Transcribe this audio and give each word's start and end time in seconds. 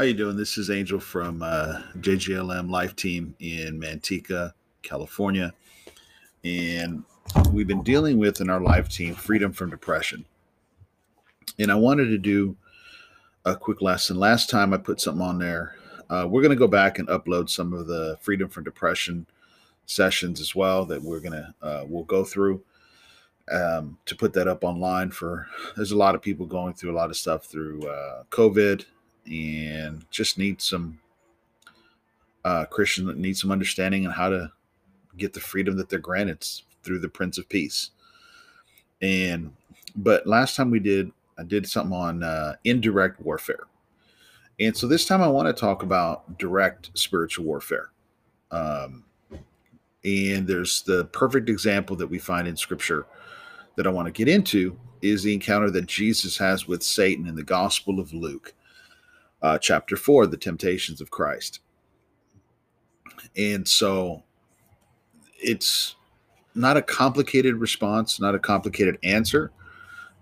How 0.00 0.04
you 0.06 0.14
doing? 0.14 0.38
This 0.38 0.56
is 0.56 0.70
Angel 0.70 0.98
from 0.98 1.42
uh, 1.42 1.82
JGLM 1.98 2.70
Life 2.70 2.96
Team 2.96 3.34
in 3.38 3.78
Manteca, 3.78 4.54
California, 4.80 5.52
and 6.42 7.04
we've 7.52 7.66
been 7.66 7.82
dealing 7.82 8.16
with 8.16 8.40
in 8.40 8.48
our 8.48 8.62
life 8.62 8.88
team 8.88 9.14
freedom 9.14 9.52
from 9.52 9.68
depression. 9.68 10.24
And 11.58 11.70
I 11.70 11.74
wanted 11.74 12.06
to 12.06 12.16
do 12.16 12.56
a 13.44 13.54
quick 13.54 13.82
lesson. 13.82 14.18
Last 14.18 14.48
time 14.48 14.72
I 14.72 14.78
put 14.78 15.02
something 15.02 15.20
on 15.20 15.38
there. 15.38 15.76
Uh, 16.08 16.26
we're 16.26 16.40
going 16.40 16.48
to 16.48 16.56
go 16.56 16.66
back 16.66 16.98
and 16.98 17.06
upload 17.08 17.50
some 17.50 17.74
of 17.74 17.86
the 17.86 18.16
freedom 18.22 18.48
from 18.48 18.64
depression 18.64 19.26
sessions 19.84 20.40
as 20.40 20.54
well 20.54 20.86
that 20.86 21.02
we're 21.02 21.20
going 21.20 21.32
to 21.32 21.54
uh, 21.60 21.84
we'll 21.86 22.04
go 22.04 22.24
through 22.24 22.62
um, 23.52 23.98
to 24.06 24.16
put 24.16 24.32
that 24.32 24.48
up 24.48 24.64
online 24.64 25.10
for 25.10 25.46
there's 25.76 25.92
a 25.92 25.98
lot 25.98 26.14
of 26.14 26.22
people 26.22 26.46
going 26.46 26.72
through 26.72 26.90
a 26.90 26.96
lot 26.96 27.10
of 27.10 27.18
stuff 27.18 27.44
through 27.44 27.86
uh, 27.86 28.22
covid 28.30 28.86
and 29.26 30.04
just 30.10 30.38
need 30.38 30.60
some 30.60 30.98
uh, 32.44 32.64
Christians 32.66 33.08
that 33.08 33.18
need 33.18 33.36
some 33.36 33.50
understanding 33.50 34.06
on 34.06 34.12
how 34.12 34.28
to 34.28 34.50
get 35.16 35.32
the 35.32 35.40
freedom 35.40 35.76
that 35.76 35.88
they're 35.88 35.98
granted 35.98 36.46
through 36.82 36.98
the 37.00 37.08
Prince 37.08 37.38
of 37.38 37.48
Peace. 37.48 37.90
And 39.02 39.52
but 39.96 40.26
last 40.26 40.56
time 40.56 40.70
we 40.70 40.80
did, 40.80 41.10
I 41.38 41.42
did 41.42 41.66
something 41.66 41.96
on 41.96 42.22
uh, 42.22 42.56
indirect 42.64 43.20
warfare, 43.20 43.66
and 44.58 44.76
so 44.76 44.86
this 44.86 45.06
time 45.06 45.22
I 45.22 45.28
want 45.28 45.48
to 45.48 45.58
talk 45.58 45.82
about 45.82 46.38
direct 46.38 46.90
spiritual 46.94 47.44
warfare. 47.46 47.90
Um, 48.50 49.04
and 50.04 50.46
there's 50.46 50.82
the 50.82 51.04
perfect 51.06 51.48
example 51.48 51.96
that 51.96 52.06
we 52.06 52.18
find 52.18 52.48
in 52.48 52.56
Scripture 52.56 53.06
that 53.76 53.86
I 53.86 53.90
want 53.90 54.06
to 54.06 54.12
get 54.12 54.28
into 54.28 54.78
is 55.02 55.22
the 55.22 55.32
encounter 55.32 55.70
that 55.70 55.86
Jesus 55.86 56.36
has 56.38 56.66
with 56.66 56.82
Satan 56.82 57.26
in 57.26 57.34
the 57.34 57.42
Gospel 57.42 58.00
of 58.00 58.12
Luke 58.12 58.54
uh, 59.42 59.58
chapter 59.58 59.96
4, 59.96 60.26
the 60.26 60.36
temptations 60.36 61.00
of 61.00 61.10
Christ. 61.10 61.60
And 63.36 63.66
so 63.66 64.22
it's 65.38 65.96
not 66.54 66.76
a 66.76 66.82
complicated 66.82 67.56
response, 67.56 68.20
not 68.20 68.34
a 68.34 68.38
complicated 68.38 68.98
answer, 69.02 69.52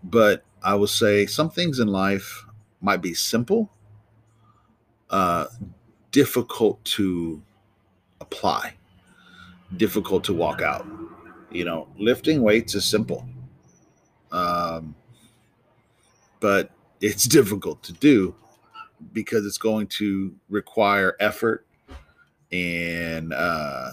but 0.04 0.44
I 0.62 0.74
will 0.74 0.86
say 0.86 1.26
some 1.26 1.50
things 1.50 1.78
in 1.78 1.88
life 1.88 2.44
might 2.80 3.02
be 3.02 3.14
simple, 3.14 3.70
uh, 5.10 5.46
difficult 6.10 6.84
to 6.84 7.42
apply, 8.20 8.74
difficult 9.76 10.24
to 10.24 10.34
walk 10.34 10.62
out. 10.62 10.86
You 11.50 11.64
know, 11.64 11.88
lifting 11.98 12.42
weights 12.42 12.74
is 12.74 12.84
simple, 12.84 13.26
um, 14.30 14.94
but 16.40 16.70
it's 17.00 17.24
difficult 17.38 17.82
to 17.84 17.92
do 17.94 18.34
because 19.12 19.46
it's 19.46 19.58
going 19.58 19.86
to 19.86 20.34
require 20.48 21.16
effort 21.20 21.66
and 22.52 23.32
uh, 23.32 23.90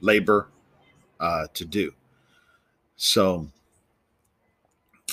labor 0.00 0.48
uh, 1.20 1.46
to 1.54 1.64
do. 1.64 1.92
So 2.96 3.48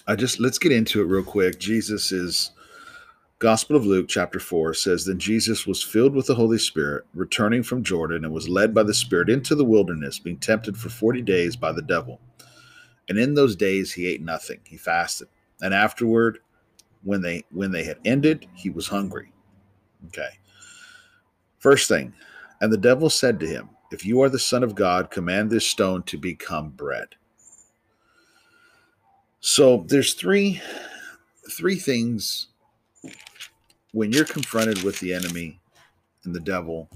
I 0.08 0.16
just 0.16 0.40
let's 0.40 0.58
get 0.58 0.72
into 0.72 1.02
it 1.02 1.06
real 1.06 1.24
quick. 1.24 1.60
Jesus 1.60 2.12
is 2.12 2.52
Gospel 3.42 3.76
of 3.76 3.88
Luke, 3.88 4.06
chapter 4.08 4.40
4 4.40 4.76
says, 4.76 5.04
Then 5.04 5.18
Jesus 5.18 5.66
was 5.66 5.82
filled 5.82 6.14
with 6.14 6.28
the 6.28 6.36
Holy 6.36 6.60
Spirit, 6.60 7.06
returning 7.16 7.64
from 7.64 7.84
Jordan, 7.84 8.24
and 8.24 8.32
was 8.32 8.48
led 8.48 8.72
by 8.72 8.84
the 8.84 8.94
Spirit 8.94 9.32
into 9.32 9.56
the 9.56 9.66
wilderness, 9.66 10.20
being 10.20 10.38
tempted 10.38 10.78
for 10.78 10.90
40 10.90 11.24
days 11.24 11.56
by 11.56 11.72
the 11.72 11.82
devil. 11.82 12.20
And 13.10 13.18
in 13.18 13.34
those 13.34 13.56
days 13.56 13.92
he 13.94 14.06
ate 14.06 14.22
nothing, 14.22 14.60
he 14.64 14.78
fasted. 14.78 15.28
And 15.60 15.74
afterward, 15.74 16.38
when 17.04 17.22
they 17.22 17.44
when 17.52 17.72
they 17.72 17.84
had 17.84 17.98
ended, 18.06 18.48
he 18.54 18.70
was 18.70 18.88
hungry. 18.88 19.32
Okay. 20.08 20.30
First 21.60 21.88
thing, 21.88 22.14
and 22.62 22.72
the 22.72 22.78
devil 22.78 23.10
said 23.10 23.40
to 23.40 23.48
him, 23.48 23.70
If 23.92 24.06
you 24.06 24.22
are 24.22 24.30
the 24.30 24.40
Son 24.40 24.64
of 24.64 24.76
God, 24.76 25.12
command 25.12 25.50
this 25.50 25.66
stone 25.66 26.04
to 26.04 26.18
become 26.18 26.70
bread. 26.70 27.08
So 29.40 29.86
there's 29.88 30.14
three 30.14 30.62
three 31.52 31.76
things 31.76 32.48
when 33.92 34.12
you're 34.12 34.26
confronted 34.26 34.84
with 34.84 35.00
the 35.00 35.14
enemy 35.14 35.60
and 36.24 36.34
the 36.34 36.40
devil 36.40 36.90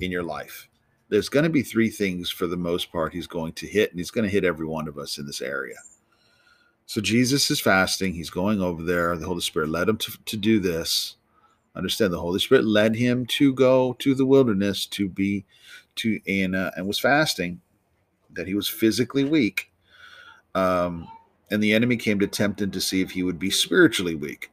in 0.00 0.10
your 0.10 0.22
life. 0.22 0.68
There's 1.08 1.28
going 1.28 1.44
to 1.44 1.50
be 1.50 1.62
three 1.62 1.90
things 1.90 2.30
for 2.30 2.46
the 2.46 2.56
most 2.56 2.90
part 2.90 3.12
he's 3.12 3.28
going 3.28 3.52
to 3.54 3.66
hit, 3.66 3.90
and 3.90 4.00
he's 4.00 4.10
going 4.10 4.24
to 4.24 4.32
hit 4.32 4.44
every 4.44 4.66
one 4.66 4.88
of 4.88 4.98
us 4.98 5.18
in 5.18 5.26
this 5.26 5.40
area. 5.40 5.76
So 6.86 7.00
Jesus 7.00 7.50
is 7.50 7.60
fasting. 7.60 8.14
He's 8.14 8.30
going 8.30 8.62
over 8.62 8.82
there. 8.82 9.16
The 9.16 9.26
Holy 9.26 9.40
Spirit 9.40 9.68
led 9.68 9.88
him 9.88 9.98
to, 9.98 10.12
to 10.24 10.36
do 10.36 10.60
this. 10.60 11.16
Understand 11.74 12.12
the 12.12 12.20
Holy 12.20 12.38
Spirit 12.38 12.64
led 12.64 12.94
him 12.94 13.26
to 13.26 13.52
go 13.52 13.94
to 13.98 14.14
the 14.14 14.24
wilderness 14.24 14.86
to 14.86 15.08
be 15.08 15.44
to 15.96 16.20
uh, 16.28 16.70
and 16.76 16.86
was 16.86 16.98
fasting. 16.98 17.60
That 18.34 18.46
he 18.46 18.54
was 18.54 18.68
physically 18.68 19.24
weak. 19.24 19.70
Um, 20.54 21.08
and 21.50 21.62
the 21.62 21.74
enemy 21.74 21.96
came 21.96 22.18
to 22.20 22.26
tempt 22.26 22.60
him 22.60 22.70
to 22.70 22.80
see 22.80 23.02
if 23.02 23.10
he 23.10 23.22
would 23.22 23.38
be 23.38 23.50
spiritually 23.50 24.14
weak. 24.14 24.50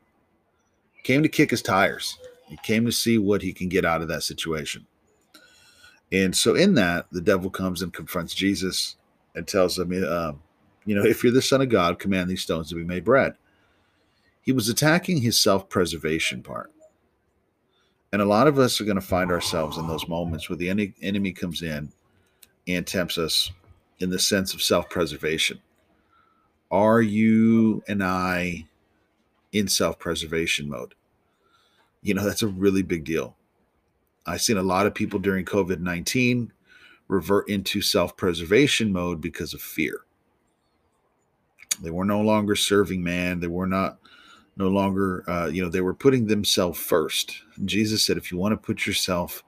Came 1.03 1.23
to 1.23 1.29
kick 1.29 1.51
his 1.51 1.61
tires. 1.61 2.17
He 2.47 2.57
came 2.63 2.85
to 2.85 2.91
see 2.91 3.17
what 3.17 3.41
he 3.41 3.53
can 3.53 3.69
get 3.69 3.85
out 3.85 4.01
of 4.01 4.07
that 4.09 4.23
situation. 4.23 4.85
And 6.11 6.35
so, 6.35 6.55
in 6.55 6.75
that, 6.75 7.07
the 7.11 7.21
devil 7.21 7.49
comes 7.49 7.81
and 7.81 7.91
confronts 7.91 8.35
Jesus 8.35 8.95
and 9.35 9.47
tells 9.47 9.79
him, 9.79 9.91
uh, 10.07 10.33
you 10.85 10.95
know, 10.95 11.05
if 11.05 11.23
you're 11.23 11.33
the 11.33 11.41
Son 11.41 11.61
of 11.61 11.69
God, 11.69 11.99
command 11.99 12.29
these 12.29 12.41
stones 12.41 12.69
to 12.69 12.75
be 12.75 12.83
made 12.83 13.03
bread. 13.03 13.35
He 14.41 14.51
was 14.51 14.69
attacking 14.69 15.21
his 15.21 15.39
self 15.39 15.69
preservation 15.69 16.43
part. 16.43 16.71
And 18.11 18.21
a 18.21 18.25
lot 18.25 18.47
of 18.47 18.59
us 18.59 18.79
are 18.79 18.85
going 18.85 18.95
to 18.95 19.01
find 19.01 19.31
ourselves 19.31 19.77
in 19.77 19.87
those 19.87 20.07
moments 20.07 20.49
where 20.49 20.57
the 20.57 20.69
enemy 21.01 21.31
comes 21.31 21.61
in 21.63 21.91
and 22.67 22.85
tempts 22.85 23.17
us 23.17 23.51
in 23.99 24.09
the 24.09 24.19
sense 24.19 24.53
of 24.53 24.61
self 24.61 24.89
preservation. 24.89 25.59
Are 26.69 27.01
you 27.01 27.83
and 27.87 28.03
I 28.03 28.67
in 29.51 29.67
self 29.67 29.97
preservation 29.99 30.69
mode? 30.69 30.93
You 32.01 32.13
know, 32.13 32.23
that's 32.23 32.43
a 32.43 32.47
really 32.47 32.83
big 32.83 33.05
deal. 33.05 33.35
I've 34.25 34.41
seen 34.41 34.57
a 34.57 34.63
lot 34.63 34.85
of 34.85 34.93
people 34.93 35.19
during 35.19 35.45
COVID 35.45 35.79
19 35.79 36.51
revert 37.07 37.49
into 37.49 37.81
self 37.81 38.15
preservation 38.17 38.91
mode 38.91 39.21
because 39.21 39.53
of 39.53 39.61
fear. 39.61 40.01
They 41.81 41.91
were 41.91 42.05
no 42.05 42.21
longer 42.21 42.55
serving 42.55 43.03
man. 43.03 43.39
They 43.39 43.47
were 43.47 43.67
not 43.67 43.97
no 44.55 44.67
longer, 44.67 45.23
uh, 45.27 45.47
you 45.47 45.63
know, 45.63 45.69
they 45.69 45.81
were 45.81 45.93
putting 45.93 46.27
themselves 46.27 46.79
first. 46.79 47.41
And 47.55 47.67
Jesus 47.67 48.03
said, 48.03 48.17
if 48.17 48.31
you 48.31 48.37
want 48.37 48.53
to 48.53 48.57
put 48.57 48.85
yourself, 48.85 49.43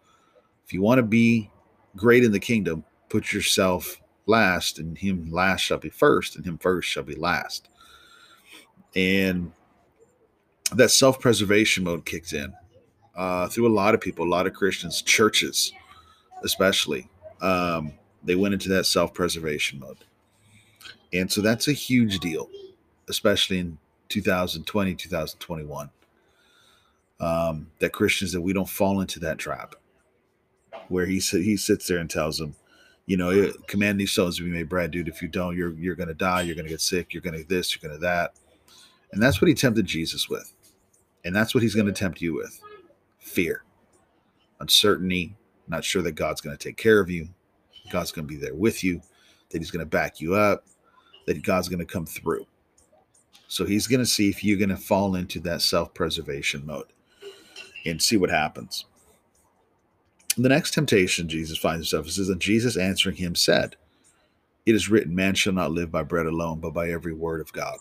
if 0.66 0.74
you 0.74 0.82
want 0.82 0.98
to 0.98 1.04
be 1.04 1.52
great 1.96 2.24
in 2.24 2.32
the 2.32 2.40
kingdom, 2.40 2.84
put 3.10 3.32
yourself 3.32 4.02
last, 4.26 4.80
and 4.80 4.98
him 4.98 5.32
last 5.32 5.62
shall 5.62 5.78
be 5.78 5.90
first, 5.90 6.36
and 6.36 6.46
him 6.46 6.58
first 6.58 6.90
shall 6.90 7.04
be 7.04 7.16
last. 7.16 7.70
And 8.96 9.52
that 10.72 10.90
self 10.90 11.20
preservation 11.20 11.84
mode 11.84 12.06
kicks 12.06 12.34
in 12.34 12.54
uh, 13.16 13.48
through 13.48 13.68
a 13.68 13.70
lot 13.74 13.94
of 13.94 14.02
people, 14.02 14.26
a 14.26 14.30
lot 14.30 14.48
of 14.48 14.54
Christians, 14.54 15.02
churches, 15.02 15.72
especially. 16.44 17.08
Um, 17.42 17.94
they 18.24 18.36
went 18.36 18.54
into 18.54 18.70
that 18.70 18.86
self 18.86 19.14
preservation 19.14 19.80
mode. 19.80 20.04
And 21.16 21.32
so 21.32 21.42
that's 21.42 21.68
a 21.70 21.74
huge 21.74 22.20
deal, 22.20 22.50
especially 23.08 23.60
in 23.60 23.78
2020, 24.10 24.96
2021. 24.96 25.90
Um, 27.18 27.68
that 27.80 27.94
Christians 27.94 28.34
that 28.34 28.42
we 28.42 28.52
don't 28.52 28.68
fall 28.68 29.00
into 29.00 29.20
that 29.22 29.38
trap 29.38 29.76
where 30.90 31.06
he 31.06 31.20
he 31.20 31.56
sits 31.56 31.88
there 31.88 32.00
and 32.00 32.10
tells 32.10 32.38
them, 32.38 32.54
you 33.06 33.16
know, 33.16 33.54
command 33.68 33.98
these 33.98 34.12
stones 34.12 34.36
to 34.38 34.44
be 34.44 34.50
made 34.50 34.68
bread, 34.68 34.92
dude. 34.92 35.08
If 35.08 35.22
you 35.22 35.30
don't, 35.30 35.56
you're 35.56 35.72
you're 35.76 35.96
gonna 35.96 36.14
die, 36.14 36.42
you're 36.42 36.56
gonna 36.56 36.68
get 36.68 36.82
sick, 36.82 37.14
you're 37.14 37.22
gonna 37.22 37.44
this, 37.44 37.74
you're 37.74 37.88
gonna 37.88 38.02
that. 38.02 38.34
And 39.14 39.24
that's 39.24 39.42
what 39.42 39.48
he 39.48 39.54
tempted 39.54 39.86
Jesus 39.86 40.28
with. 40.28 40.54
And 41.24 41.34
that's 41.34 41.56
what 41.56 41.64
he's 41.64 41.74
gonna 41.74 41.94
tempt 41.94 42.22
you 42.22 42.34
with. 42.34 42.60
Fear, 43.20 43.64
uncertainty, 44.60 45.38
not 45.70 45.86
sure 45.86 46.02
that 46.02 46.16
God's 46.16 46.42
gonna 46.42 46.58
take 46.58 46.76
care 46.76 47.00
of 47.00 47.10
you, 47.10 47.30
God's 47.92 48.12
gonna 48.12 48.28
be 48.28 48.36
there 48.36 48.56
with 48.56 48.84
you, 48.84 49.02
that 49.52 49.60
he's 49.60 49.72
gonna 49.72 49.86
back 49.86 50.20
you 50.20 50.36
up, 50.36 50.66
that 51.26 51.44
God's 51.44 51.70
gonna 51.70 51.86
come 51.86 52.06
through. 52.06 52.46
So 53.48 53.66
he's 53.66 53.88
going 53.88 54.00
to 54.00 54.06
see 54.06 54.30
if 54.30 54.44
you're 54.44 54.58
going 54.58 54.70
to 54.70 54.78
fall 54.78 55.16
into 55.16 55.40
that 55.42 55.62
self 55.62 55.94
preservation 55.94 56.66
mode 56.66 56.88
and 57.86 58.02
see 58.02 58.18
what 58.18 58.30
happens. 58.30 58.86
The 60.38 60.50
next 60.50 60.74
temptation 60.74 61.30
Jesus 61.30 61.58
finds 61.58 61.90
himself 61.90 62.08
is 62.08 62.28
that 62.28 62.40
Jesus 62.40 62.76
answering 62.76 63.16
him 63.16 63.36
said, 63.36 63.76
It 64.66 64.76
is 64.76 64.90
written, 64.90 65.16
man 65.16 65.36
shall 65.36 65.54
not 65.54 65.72
live 65.72 65.92
by 65.92 66.04
bread 66.04 66.26
alone, 66.26 66.60
but 66.60 66.74
by 66.74 66.90
every 66.90 67.14
word 67.14 67.40
of 67.40 67.54
God. 67.54 67.78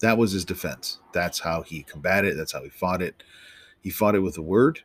That 0.00 0.18
was 0.18 0.32
his 0.32 0.44
defense. 0.44 0.98
That's 1.12 1.38
how 1.38 1.62
he 1.62 1.82
combated 1.84 2.32
it. 2.32 2.36
That's 2.36 2.52
how 2.52 2.62
he 2.62 2.68
fought 2.68 3.00
it. 3.00 3.22
He 3.80 3.90
fought 3.90 4.14
it 4.14 4.20
with 4.20 4.36
a 4.36 4.42
word, 4.42 4.80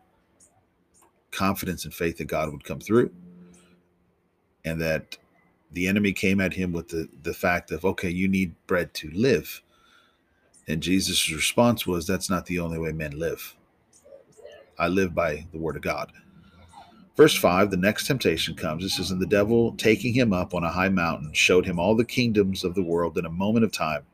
confidence 1.31 1.83
and 1.83 1.93
faith 1.93 2.17
that 2.19 2.25
God 2.25 2.51
would 2.51 2.63
come 2.63 2.79
through, 2.79 3.11
and 4.63 4.79
that 4.79 5.17
the 5.71 5.87
enemy 5.87 6.13
came 6.13 6.41
at 6.41 6.53
him 6.53 6.71
with 6.71 6.89
the, 6.89 7.07
the 7.23 7.33
fact 7.33 7.71
of, 7.71 7.85
okay, 7.85 8.09
you 8.09 8.27
need 8.27 8.55
bread 8.67 8.93
to 8.95 9.11
live. 9.11 9.61
And 10.67 10.81
Jesus' 10.81 11.31
response 11.31 11.87
was, 11.87 12.05
That's 12.05 12.29
not 12.29 12.45
the 12.45 12.59
only 12.59 12.79
way 12.79 12.91
men 12.91 13.17
live. 13.17 13.55
I 14.77 14.87
live 14.87 15.13
by 15.13 15.47
the 15.51 15.57
word 15.57 15.75
of 15.75 15.81
God. 15.81 16.11
Verse 17.17 17.35
5, 17.35 17.69
the 17.69 17.75
next 17.75 18.07
temptation 18.07 18.55
comes. 18.55 18.81
It 18.81 18.91
says, 18.91 19.11
and 19.11 19.21
the 19.21 19.25
devil, 19.25 19.73
taking 19.73 20.13
him 20.13 20.31
up 20.31 20.53
on 20.53 20.63
a 20.63 20.71
high 20.71 20.87
mountain, 20.87 21.33
showed 21.33 21.65
him 21.65 21.77
all 21.77 21.93
the 21.93 22.05
kingdoms 22.05 22.63
of 22.63 22.75
the 22.75 22.81
world 22.81 23.17
in 23.17 23.25
a 23.25 23.29
moment 23.29 23.65
of 23.65 23.73
time. 23.73 24.05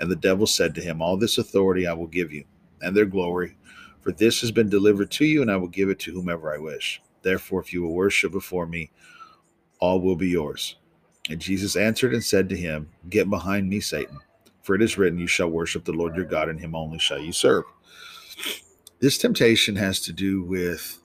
And 0.00 0.10
the 0.10 0.16
devil 0.16 0.48
said 0.48 0.74
to 0.74 0.80
him, 0.80 1.00
All 1.00 1.16
this 1.16 1.38
authority 1.38 1.86
I 1.86 1.92
will 1.92 2.08
give 2.08 2.32
you, 2.32 2.44
and 2.82 2.96
their 2.96 3.04
glory, 3.04 3.56
for 4.00 4.10
this 4.10 4.40
has 4.40 4.50
been 4.50 4.68
delivered 4.68 5.12
to 5.12 5.24
you, 5.24 5.42
and 5.42 5.50
I 5.50 5.58
will 5.58 5.68
give 5.68 5.90
it 5.90 6.00
to 6.00 6.12
whomever 6.12 6.52
I 6.52 6.58
wish. 6.58 7.00
Therefore, 7.22 7.60
if 7.60 7.72
you 7.72 7.82
will 7.82 7.94
worship 7.94 8.32
before 8.32 8.66
me, 8.66 8.90
all 9.78 10.00
will 10.00 10.16
be 10.16 10.30
yours. 10.30 10.76
And 11.28 11.40
Jesus 11.40 11.76
answered 11.76 12.14
and 12.14 12.24
said 12.24 12.48
to 12.48 12.56
him, 12.56 12.88
Get 13.08 13.28
behind 13.28 13.68
me, 13.68 13.80
Satan, 13.80 14.18
for 14.62 14.74
it 14.74 14.82
is 14.82 14.98
written, 14.98 15.18
You 15.18 15.26
shall 15.26 15.48
worship 15.48 15.84
the 15.84 15.92
Lord 15.92 16.16
your 16.16 16.24
God, 16.24 16.48
and 16.48 16.58
him 16.58 16.74
only 16.74 16.98
shall 16.98 17.18
you 17.18 17.32
serve. 17.32 17.64
This 19.00 19.18
temptation 19.18 19.76
has 19.76 20.00
to 20.00 20.12
do 20.12 20.42
with 20.42 20.98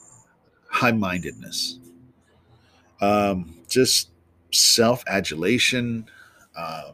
high 0.70 0.92
mindedness, 0.92 1.80
um, 3.02 3.56
just 3.68 4.10
self 4.52 5.04
adulation. 5.08 6.10
Um, 6.56 6.94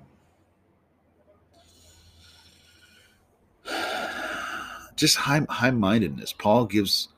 just 5.01 5.17
high 5.17 5.41
high 5.49 5.71
mindedness. 5.71 6.31
Paul 6.31 6.65
gives 6.65 7.09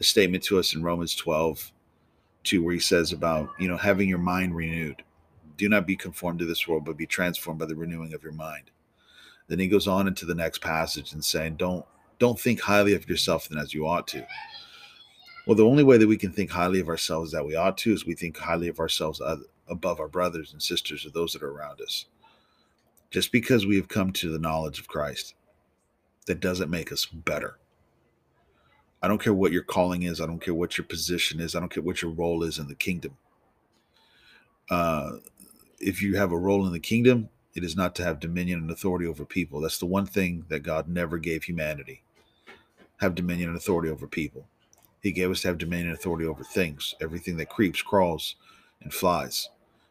a 0.00 0.04
statement 0.04 0.42
to 0.44 0.58
us 0.58 0.74
in 0.74 0.82
Romans 0.82 1.14
12, 1.14 1.72
2, 2.44 2.62
where 2.64 2.74
he 2.74 2.80
says 2.80 3.12
about, 3.12 3.50
you 3.58 3.68
know, 3.68 3.76
having 3.76 4.08
your 4.08 4.18
mind 4.18 4.54
renewed. 4.54 5.02
Do 5.58 5.68
not 5.68 5.86
be 5.86 5.96
conformed 5.96 6.38
to 6.38 6.46
this 6.46 6.66
world, 6.66 6.84
but 6.86 6.96
be 6.96 7.06
transformed 7.06 7.58
by 7.58 7.66
the 7.66 7.76
renewing 7.76 8.14
of 8.14 8.22
your 8.22 8.32
mind. 8.32 8.70
Then 9.48 9.58
he 9.58 9.68
goes 9.68 9.88
on 9.88 10.06
into 10.06 10.24
the 10.24 10.34
next 10.34 10.62
passage 10.62 11.12
and 11.12 11.24
saying, 11.24 11.56
Don't 11.56 11.84
don't 12.18 12.38
think 12.38 12.60
highly 12.60 12.94
of 12.94 13.08
yourself 13.08 13.48
than 13.48 13.58
as 13.58 13.74
you 13.74 13.86
ought 13.86 14.06
to. 14.08 14.26
Well, 15.46 15.56
the 15.56 15.64
only 15.64 15.84
way 15.84 15.98
that 15.98 16.06
we 16.06 16.16
can 16.16 16.32
think 16.32 16.50
highly 16.50 16.80
of 16.80 16.88
ourselves 16.88 17.32
that 17.32 17.46
we 17.46 17.54
ought 17.54 17.78
to 17.78 17.92
is 17.92 18.06
we 18.06 18.14
think 18.14 18.36
highly 18.36 18.68
of 18.68 18.80
ourselves 18.80 19.20
above 19.68 20.00
our 20.00 20.08
brothers 20.08 20.52
and 20.52 20.62
sisters 20.62 21.06
or 21.06 21.10
those 21.10 21.32
that 21.32 21.42
are 21.42 21.50
around 21.50 21.80
us. 21.80 22.06
Just 23.10 23.32
because 23.32 23.66
we 23.66 23.76
have 23.76 23.88
come 23.88 24.12
to 24.12 24.30
the 24.30 24.38
knowledge 24.38 24.78
of 24.78 24.88
Christ, 24.88 25.34
that 26.26 26.40
doesn't 26.40 26.70
make 26.70 26.92
us 26.92 27.06
better. 27.06 27.58
I 29.00 29.08
don't 29.08 29.22
care 29.22 29.32
what 29.32 29.52
your 29.52 29.62
calling 29.62 30.02
is. 30.02 30.20
I 30.20 30.26
don't 30.26 30.42
care 30.42 30.54
what 30.54 30.76
your 30.76 30.84
position 30.84 31.40
is. 31.40 31.54
I 31.54 31.60
don't 31.60 31.72
care 31.72 31.82
what 31.82 32.02
your 32.02 32.10
role 32.10 32.42
is 32.42 32.58
in 32.58 32.68
the 32.68 32.74
kingdom. 32.74 33.16
Uh, 34.70 35.12
if 35.80 36.02
you 36.02 36.16
have 36.16 36.32
a 36.32 36.38
role 36.38 36.66
in 36.66 36.72
the 36.72 36.80
kingdom, 36.80 37.28
it 37.54 37.64
is 37.64 37.76
not 37.76 37.94
to 37.96 38.04
have 38.04 38.20
dominion 38.20 38.60
and 38.60 38.70
authority 38.70 39.06
over 39.06 39.24
people. 39.24 39.60
That's 39.60 39.78
the 39.78 39.86
one 39.86 40.06
thing 40.06 40.44
that 40.48 40.60
God 40.60 40.88
never 40.88 41.18
gave 41.18 41.44
humanity 41.44 42.02
have 42.98 43.14
dominion 43.14 43.48
and 43.48 43.58
authority 43.58 43.88
over 43.88 44.06
people. 44.06 44.46
He 45.00 45.12
gave 45.12 45.30
us 45.30 45.42
to 45.42 45.48
have 45.48 45.58
dominion 45.58 45.88
and 45.88 45.96
authority 45.96 46.26
over 46.26 46.42
things, 46.42 46.94
everything 47.00 47.36
that 47.36 47.48
creeps, 47.48 47.80
crawls, 47.80 48.34
and 48.82 48.92
flies, 48.92 49.50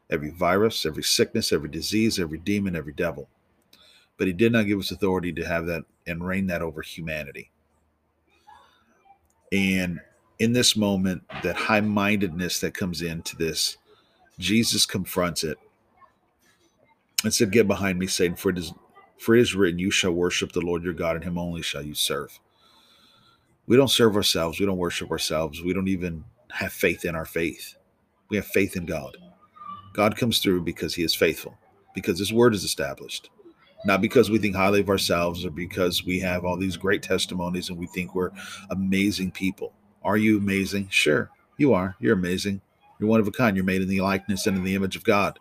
every 0.10 0.30
virus, 0.30 0.86
every 0.86 1.04
sickness, 1.04 1.54
every 1.54 1.69
disease, 1.69 2.19
every 2.19 2.38
demon, 2.38 2.75
every 2.75 2.94
devil. 2.94 3.30
But 4.18 4.28
he 4.28 4.34
did 4.34 4.51
not 4.51 4.66
give 4.66 4.80
us 4.80 4.92
authority 4.92 5.31
to 5.34 5.48
have 5.48 5.66
that 5.68 5.84
and 6.06 6.25
reign 6.25 6.48
that 6.48 6.62
over 6.62 6.81
humanity. 6.81 7.51
And 9.51 10.01
in 10.39 10.51
this 10.51 10.75
moment, 10.75 11.24
that 11.44 11.56
high 11.56 11.81
mindedness 11.81 12.60
that 12.60 12.74
comes 12.74 13.01
into 13.01 13.38
this, 13.38 13.78
Jesus 14.38 14.86
confronts 14.86 15.44
it 15.44 15.57
and 17.23 17.33
said, 17.33 17.51
Get 17.51 17.67
behind 17.67 17.99
me, 17.99 18.07
Satan, 18.07 18.35
for 18.35 18.49
it 18.49 18.57
is 18.57 18.73
for 19.19 19.35
it 19.35 19.41
is 19.41 19.55
written, 19.55 19.79
You 19.79 19.91
shall 19.91 20.11
worship 20.11 20.51
the 20.51 20.61
Lord 20.61 20.83
your 20.83 20.93
God, 20.93 21.15
and 21.15 21.23
him 21.23 21.37
only 21.37 21.61
shall 21.61 21.81
you 21.81 21.95
serve. 21.95 22.39
We 23.65 23.75
don't 23.75 23.89
serve 23.89 24.15
ourselves. 24.15 24.59
We 24.59 24.65
don't 24.65 24.77
worship 24.77 25.11
ourselves. 25.11 25.61
We 25.61 25.73
don't 25.73 25.87
even 25.87 26.23
have 26.51 26.71
faith 26.71 27.03
in 27.03 27.15
our 27.15 27.25
faith. 27.25 27.75
We 28.29 28.37
have 28.37 28.45
faith 28.45 28.75
in 28.75 28.85
God. 28.85 29.17
God 29.93 30.15
comes 30.15 30.39
through 30.39 30.61
because 30.61 30.95
he 30.95 31.03
is 31.03 31.15
faithful, 31.15 31.57
because 31.95 32.19
his 32.19 32.31
word 32.31 32.53
is 32.53 32.63
established. 32.63 33.29
Not 33.85 34.01
because 34.01 34.29
we 34.29 34.37
think 34.37 34.55
highly 34.55 34.81
of 34.81 34.89
ourselves 34.89 35.45
or 35.45 35.51
because 35.51 36.05
we 36.05 36.19
have 36.19 36.45
all 36.45 36.57
these 36.57 36.77
great 36.77 37.03
testimonies 37.03 37.69
and 37.69 37.77
we 37.77 37.87
think 37.87 38.13
we're 38.13 38.31
amazing 38.69 39.31
people. 39.31 39.73
Are 40.03 40.17
you 40.17 40.37
amazing? 40.37 40.87
Sure, 40.89 41.29
you 41.57 41.73
are. 41.73 41.95
You're 41.99 42.13
amazing. 42.15 42.61
You're 42.99 43.09
one 43.09 43.19
of 43.19 43.27
a 43.27 43.31
kind. 43.31 43.55
You're 43.55 43.65
made 43.65 43.81
in 43.81 43.87
the 43.87 44.01
likeness 44.01 44.47
and 44.47 44.57
in 44.57 44.63
the 44.63 44.75
image 44.75 44.95
of 44.95 45.03
God. 45.03 45.37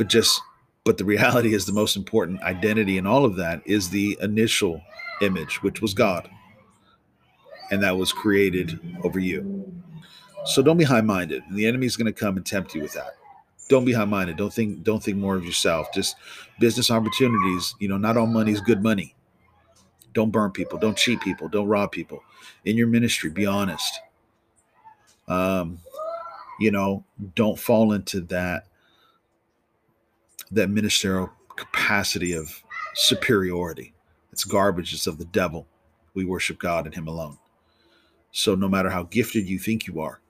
But 0.00 0.08
just 0.08 0.40
but 0.84 0.96
the 0.96 1.04
reality 1.04 1.52
is 1.52 1.66
the 1.66 1.74
most 1.74 1.94
important 1.94 2.40
identity 2.42 2.96
in 2.96 3.06
all 3.06 3.26
of 3.26 3.36
that 3.36 3.60
is 3.66 3.90
the 3.90 4.16
initial 4.22 4.80
image, 5.20 5.62
which 5.62 5.82
was 5.82 5.92
God 5.92 6.26
and 7.70 7.82
that 7.82 7.98
was 7.98 8.10
created 8.10 8.80
over 9.04 9.18
you. 9.18 9.70
So 10.46 10.62
don't 10.62 10.78
be 10.78 10.84
high-minded. 10.84 11.42
The 11.50 11.66
enemy's 11.66 11.96
going 11.96 12.06
to 12.06 12.18
come 12.18 12.38
and 12.38 12.46
tempt 12.46 12.74
you 12.74 12.80
with 12.80 12.94
that. 12.94 13.18
Don't 13.68 13.84
be 13.84 13.92
high-minded. 13.92 14.38
Don't 14.38 14.50
think 14.50 14.82
don't 14.84 15.02
think 15.02 15.18
more 15.18 15.36
of 15.36 15.44
yourself. 15.44 15.92
Just 15.92 16.16
business 16.58 16.90
opportunities, 16.90 17.74
you 17.78 17.86
know, 17.86 17.98
not 17.98 18.16
all 18.16 18.26
money 18.26 18.52
is 18.52 18.62
good 18.62 18.82
money. 18.82 19.14
Don't 20.14 20.30
burn 20.30 20.50
people, 20.50 20.78
don't 20.78 20.96
cheat 20.96 21.20
people, 21.20 21.50
don't 21.50 21.68
rob 21.68 21.92
people. 21.92 22.24
In 22.64 22.78
your 22.78 22.86
ministry, 22.86 23.28
be 23.28 23.44
honest. 23.44 24.00
Um, 25.28 25.78
you 26.58 26.70
know, 26.70 27.04
don't 27.34 27.58
fall 27.58 27.92
into 27.92 28.22
that 28.22 28.64
that 30.50 30.70
ministerial 30.70 31.30
capacity 31.56 32.32
of 32.32 32.62
superiority. 32.94 33.92
It's 34.32 34.44
garbage. 34.44 34.94
It's 34.94 35.06
of 35.06 35.18
the 35.18 35.24
devil. 35.26 35.66
We 36.14 36.24
worship 36.24 36.58
God 36.58 36.86
and 36.86 36.94
Him 36.94 37.08
alone. 37.08 37.38
So 38.32 38.54
no 38.54 38.68
matter 38.68 38.90
how 38.90 39.04
gifted 39.04 39.48
you 39.48 39.58
think 39.58 39.86
you 39.86 40.00
are, 40.00 40.20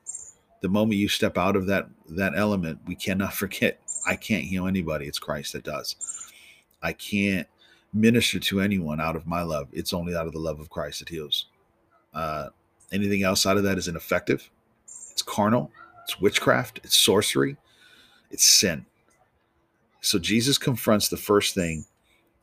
the 0.62 0.68
moment 0.68 0.98
you 0.98 1.08
step 1.08 1.38
out 1.38 1.56
of 1.56 1.66
that 1.66 1.88
that 2.08 2.32
element, 2.36 2.80
we 2.86 2.94
cannot 2.94 3.34
forget 3.42 3.80
I 4.06 4.16
can't 4.16 4.44
heal 4.44 4.66
anybody. 4.66 5.06
It's 5.06 5.18
Christ 5.18 5.52
that 5.52 5.64
does. 5.64 5.96
I 6.82 6.92
can't 6.92 7.46
minister 7.92 8.38
to 8.38 8.60
anyone 8.60 9.00
out 9.00 9.16
of 9.16 9.26
my 9.26 9.42
love. 9.42 9.68
It's 9.72 9.92
only 9.92 10.14
out 10.14 10.26
of 10.26 10.32
the 10.32 10.38
love 10.38 10.60
of 10.60 10.70
Christ 10.70 11.00
that 11.00 11.08
heals. 11.08 11.46
Uh, 12.14 12.48
anything 12.92 13.24
outside 13.24 13.56
of 13.56 13.64
that 13.64 13.78
is 13.78 13.88
ineffective. 13.88 14.48
It's 14.84 15.22
carnal. 15.22 15.70
It's 16.04 16.20
witchcraft. 16.20 16.80
It's 16.82 16.96
sorcery. 16.96 17.56
It's 18.30 18.44
sin. 18.44 18.86
So 20.00 20.18
Jesus 20.18 20.58
confronts 20.58 21.08
the 21.08 21.16
first 21.16 21.54
thing 21.54 21.84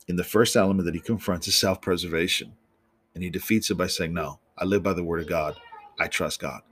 in 0.06 0.16
the 0.16 0.24
first 0.24 0.56
element 0.56 0.86
that 0.86 0.94
he 0.94 1.00
confronts 1.00 1.48
is 1.48 1.56
self 1.56 1.80
preservation. 1.80 2.54
And 3.14 3.24
he 3.24 3.30
defeats 3.30 3.70
it 3.70 3.74
by 3.74 3.88
saying, 3.88 4.14
No, 4.14 4.38
I 4.56 4.64
live 4.64 4.82
by 4.82 4.92
the 4.92 5.04
word 5.04 5.20
of 5.20 5.28
God. 5.28 5.56
I 5.98 6.06
trust 6.06 6.40
God. 6.40 6.62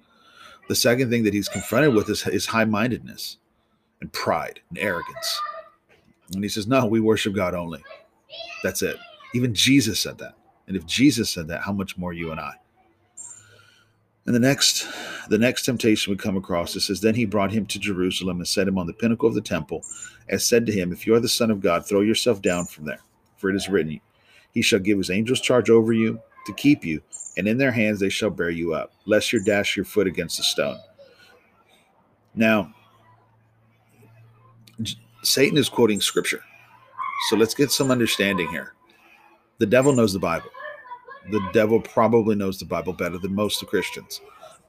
The 0.68 0.74
second 0.74 1.10
thing 1.10 1.24
that 1.24 1.34
he's 1.34 1.48
confronted 1.48 1.94
with 1.94 2.08
is, 2.08 2.26
is 2.26 2.46
high 2.46 2.64
mindedness 2.64 3.38
and 4.00 4.12
pride 4.12 4.60
and 4.68 4.78
arrogance. 4.78 5.42
And 6.32 6.42
he 6.42 6.48
says, 6.48 6.66
No, 6.66 6.86
we 6.86 7.00
worship 7.00 7.34
God 7.34 7.54
only. 7.54 7.82
That's 8.62 8.82
it. 8.82 8.96
Even 9.34 9.54
Jesus 9.54 10.00
said 10.00 10.18
that. 10.18 10.34
And 10.66 10.76
if 10.76 10.86
Jesus 10.86 11.30
said 11.30 11.48
that, 11.48 11.62
how 11.62 11.72
much 11.72 11.96
more 11.96 12.12
you 12.12 12.30
and 12.30 12.40
I? 12.40 12.54
And 14.26 14.34
the 14.34 14.40
next, 14.40 14.88
the 15.28 15.38
next 15.38 15.64
temptation 15.64 16.10
we 16.10 16.16
come 16.16 16.36
across 16.36 16.74
it 16.74 16.80
says, 16.80 17.00
Then 17.00 17.14
he 17.14 17.24
brought 17.24 17.52
him 17.52 17.64
to 17.66 17.78
Jerusalem 17.78 18.38
and 18.38 18.48
set 18.48 18.66
him 18.66 18.76
on 18.76 18.86
the 18.86 18.92
pinnacle 18.92 19.28
of 19.28 19.34
the 19.34 19.40
temple, 19.40 19.84
and 20.28 20.42
said 20.42 20.66
to 20.66 20.72
him, 20.72 20.92
If 20.92 21.06
you 21.06 21.14
are 21.14 21.20
the 21.20 21.28
Son 21.28 21.50
of 21.50 21.60
God, 21.60 21.86
throw 21.86 22.00
yourself 22.00 22.42
down 22.42 22.66
from 22.66 22.84
there. 22.84 23.00
For 23.36 23.50
it 23.50 23.56
is 23.56 23.68
written, 23.68 24.00
He 24.52 24.62
shall 24.62 24.80
give 24.80 24.98
his 24.98 25.10
angels 25.10 25.40
charge 25.40 25.70
over 25.70 25.92
you 25.92 26.20
to 26.46 26.52
keep 26.54 26.84
you, 26.84 27.00
and 27.36 27.46
in 27.46 27.56
their 27.56 27.70
hands 27.70 28.00
they 28.00 28.08
shall 28.08 28.30
bear 28.30 28.50
you 28.50 28.74
up, 28.74 28.92
lest 29.04 29.32
you 29.32 29.42
dash 29.44 29.76
your 29.76 29.84
foot 29.84 30.08
against 30.08 30.40
a 30.40 30.42
stone. 30.42 30.78
Now, 32.34 32.74
Satan 35.22 35.56
is 35.56 35.68
quoting 35.68 36.00
scripture. 36.00 36.42
So 37.28 37.36
let's 37.36 37.54
get 37.54 37.70
some 37.70 37.90
understanding 37.90 38.48
here. 38.48 38.74
The 39.58 39.66
devil 39.66 39.94
knows 39.94 40.12
the 40.12 40.18
Bible. 40.18 40.50
The 41.30 41.40
devil 41.52 41.80
probably 41.80 42.36
knows 42.36 42.58
the 42.58 42.64
Bible 42.64 42.92
better 42.92 43.18
than 43.18 43.34
most 43.34 43.62
of 43.62 43.68
Christians. 43.68 44.20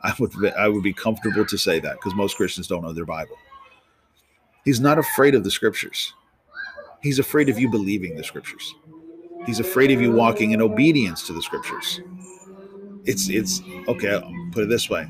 I 0.01 0.13
would 0.19 0.31
I 0.57 0.67
would 0.67 0.83
be 0.83 0.93
comfortable 0.93 1.45
to 1.45 1.57
say 1.57 1.79
that 1.79 1.95
because 1.95 2.15
most 2.15 2.37
Christians 2.37 2.67
don't 2.67 2.83
know 2.83 2.93
their 2.93 3.05
Bible. 3.05 3.37
He's 4.65 4.79
not 4.79 4.97
afraid 4.97 5.35
of 5.35 5.43
the 5.43 5.51
scriptures. 5.51 6.13
He's 7.01 7.19
afraid 7.19 7.49
of 7.49 7.59
you 7.59 7.69
believing 7.69 8.15
the 8.15 8.23
scriptures. 8.23 8.75
He's 9.45 9.59
afraid 9.59 9.91
of 9.91 10.01
you 10.01 10.11
walking 10.11 10.51
in 10.51 10.61
obedience 10.61 11.25
to 11.27 11.33
the 11.33 11.41
scriptures. 11.41 12.01
It's 13.05 13.29
it's 13.29 13.61
okay. 13.87 14.15
I'll 14.15 14.49
put 14.51 14.63
it 14.63 14.69
this 14.69 14.89
way. 14.89 15.07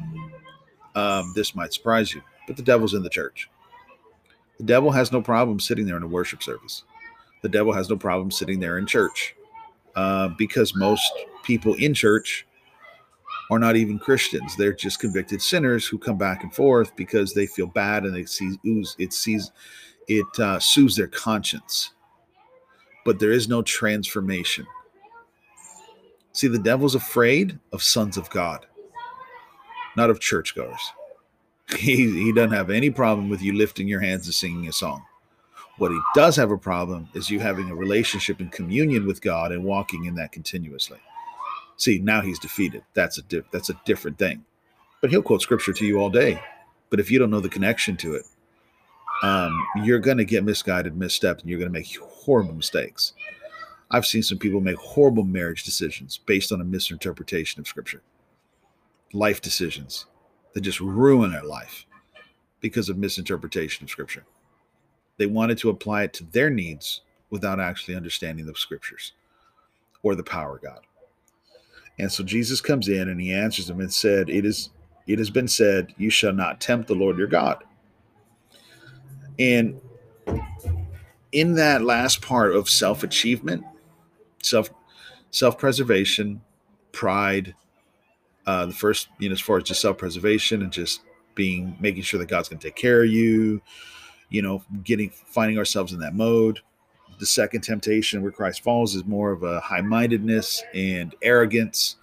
Um, 0.96 1.32
this 1.36 1.56
might 1.56 1.74
surprise 1.74 2.14
you, 2.14 2.22
but 2.46 2.56
the 2.56 2.64
devil's 2.64 2.94
in 2.94 3.04
the 3.04 3.10
church. 3.10 3.50
The 4.58 4.64
devil 4.64 4.92
has 4.92 5.12
no 5.12 5.22
problem 5.22 5.60
sitting 5.60 5.86
there 5.86 5.98
in 5.98 6.04
a 6.04 6.08
worship 6.08 6.44
service. 6.44 6.84
The 7.42 7.50
devil 7.50 7.74
has 7.74 7.90
no 7.90 7.98
problem 7.98 8.32
sitting 8.32 8.60
there 8.60 8.78
in 8.78 8.86
church 8.86 9.36
uh, 9.98 10.30
because 10.38 10.74
most 10.76 11.12
people 11.44 11.74
in 11.74 11.94
church 11.94 12.48
are 13.52 13.60
not 13.60 13.76
even 13.76 14.00
Christians. 14.00 14.56
They're 14.56 14.74
just 14.74 15.00
convicted 15.00 15.42
sinners 15.42 15.86
who 15.86 15.98
come 15.98 16.18
back 16.18 16.44
and 16.44 16.54
forth 16.54 16.96
because 16.96 17.34
they 17.34 17.48
feel 17.48 17.68
bad 17.68 18.06
and 18.06 18.16
it 18.16 18.30
sees 18.30 19.52
it 20.08 20.40
uh, 20.40 20.60
soothes 20.60 20.96
their 20.96 21.08
conscience 21.08 21.92
but 23.08 23.20
there 23.20 23.32
is 23.32 23.48
no 23.48 23.62
transformation. 23.62 24.68
See, 26.34 26.50
the 26.50 26.60
devil's 26.60 26.94
afraid 26.94 27.58
of 27.72 27.82
sons 27.82 28.18
of 28.18 28.30
God, 28.30 28.66
not 29.96 30.12
of 30.12 30.20
churchgoers. 30.20 30.92
He, 31.78 32.24
he 32.24 32.32
doesn't 32.32 32.56
have 32.56 32.70
any 32.70 32.90
problem 32.90 33.28
with 33.30 33.42
you 33.42 33.54
lifting 33.54 33.90
your 33.90 34.00
hands 34.00 34.26
and 34.26 34.34
singing 34.34 34.68
a 34.70 34.74
song. 34.74 35.04
What 35.78 35.92
he 35.92 36.00
does 36.16 36.36
have 36.36 36.52
a 36.52 36.58
problem 36.58 37.08
is 37.14 37.30
you 37.30 37.40
having 37.40 37.70
a 37.70 37.76
relationship 37.76 38.40
and 38.40 38.52
communion 38.52 39.06
with 39.06 39.22
God 39.22 39.52
and 39.52 39.64
walking 39.64 40.06
in 40.06 40.16
that 40.16 40.32
continuously. 40.32 40.98
See, 41.78 42.00
now 42.00 42.22
he's 42.22 42.40
defeated. 42.40 42.84
That's 42.94 43.20
a 43.20 43.22
di- 43.22 43.44
that's 43.52 43.70
a 43.70 43.80
different 43.86 44.18
thing. 44.18 44.44
But 45.02 45.12
he'll 45.12 45.22
quote 45.22 45.44
scripture 45.44 45.74
to 45.74 45.86
you 45.86 46.00
all 46.00 46.10
day. 46.10 46.42
But 46.90 47.00
if 47.00 47.12
you 47.12 47.20
don't 47.20 47.30
know 47.30 47.40
the 47.40 47.50
connection 47.50 47.96
to 47.98 48.16
it, 48.16 48.26
um, 49.22 49.66
you're 49.84 50.00
going 50.00 50.18
to 50.18 50.26
get 50.26 50.44
misguided, 50.44 50.96
misstepped, 50.96 51.42
and 51.42 51.50
you're 51.50 51.60
going 51.60 51.72
to 51.72 51.80
make 51.80 51.96
horrible 51.98 52.54
mistakes. 52.54 53.14
I've 53.92 54.06
seen 54.06 54.24
some 54.24 54.38
people 54.38 54.60
make 54.60 54.78
horrible 54.78 55.24
marriage 55.24 55.64
decisions 55.64 56.18
based 56.18 56.52
on 56.52 56.60
a 56.60 56.66
misinterpretation 56.66 57.60
of 57.60 57.68
scripture, 57.68 58.02
life 59.14 59.42
decisions 59.42 60.06
that 60.54 60.62
just 60.62 60.80
ruin 60.80 61.32
their 61.32 61.44
life 61.44 61.86
because 62.60 62.90
of 62.90 62.98
misinterpretation 62.98 63.84
of 63.84 63.90
scripture. 63.90 64.26
They 65.18 65.26
wanted 65.26 65.58
to 65.60 65.70
apply 65.70 66.04
it 66.04 66.14
to 66.14 66.24
their 66.26 66.50
needs 66.50 67.02
without 67.30 67.60
actually 67.60 67.96
understanding 67.96 68.46
the 68.46 68.56
scriptures 68.56 69.14
or 70.04 70.16
the 70.16 70.24
power 70.24 70.56
of 70.56 70.62
God. 70.62 70.80
And 72.00 72.12
so 72.12 72.24
Jesus 72.24 72.62
comes 72.62 72.88
in 72.88 73.10
and 73.10 73.20
he 73.20 73.34
answers 73.34 73.68
them 73.68 73.80
and 73.80 73.92
said, 73.92 74.30
It 74.30 74.46
is 74.46 74.70
it 75.08 75.20
has 75.20 75.30
been 75.30 75.48
said, 75.48 75.94
You 75.98 76.10
shall 76.10 76.34
not 76.34 76.62
tempt 76.62 76.88
the 76.88 76.96
Lord 76.96 77.18
your 77.18 77.28
God. 77.28 77.64
And 79.40 79.80
in 81.32 81.56
that 81.56 81.82
last 81.82 82.22
part 82.22 82.56
of 82.56 82.70
self-achievement, 82.70 83.64
self 84.42 84.70
self-preservation, 85.32 86.42
pride, 86.92 87.56
uh, 88.46 88.66
the 88.66 88.74
first, 88.74 89.10
you 89.20 89.30
know, 89.30 89.34
as 89.34 89.42
far 89.42 89.58
as 89.58 89.64
just 89.64 89.82
self-preservation 89.82 90.62
and 90.62 90.72
just 90.72 91.02
being 91.36 91.78
making 91.80 92.04
sure 92.04 92.20
that 92.20 92.30
God's 92.30 92.50
gonna 92.50 92.62
take 92.62 92.76
care 92.76 93.04
of 93.04 93.10
you, 93.10 93.62
you 94.30 94.42
know, 94.42 94.64
getting 94.84 95.10
finding 95.10 95.58
ourselves 95.58 95.94
in 95.94 96.00
that 96.00 96.16
mode. 96.16 96.60
The 97.20 97.26
second 97.26 97.62
temptation 97.62 98.22
where 98.22 98.32
Christ 98.32 98.64
falls 98.64 98.96
is 98.96 99.06
more 99.06 99.32
of 99.32 99.44
a 99.44 99.60
high 99.60 99.82
mindedness 99.82 100.64
and 100.74 101.16
arrogance 101.22 101.96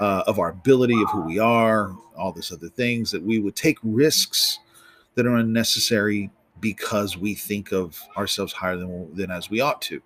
uh, 0.00 0.22
of 0.26 0.38
our 0.38 0.50
ability, 0.50 1.00
of 1.02 1.10
who 1.10 1.22
we 1.22 1.38
are, 1.38 1.96
all 2.16 2.32
this 2.32 2.52
other 2.52 2.68
things 2.68 3.10
that 3.10 3.22
we 3.22 3.38
would 3.38 3.56
take 3.56 3.78
risks 3.82 4.58
that 5.14 5.26
are 5.26 5.36
unnecessary 5.36 6.30
because 6.60 7.16
we 7.16 7.34
think 7.34 7.72
of 7.72 8.00
ourselves 8.16 8.52
higher 8.52 8.76
than, 8.76 9.14
than 9.14 9.30
as 9.30 9.50
we 9.50 9.60
ought 9.60 9.82
to. 9.82 10.00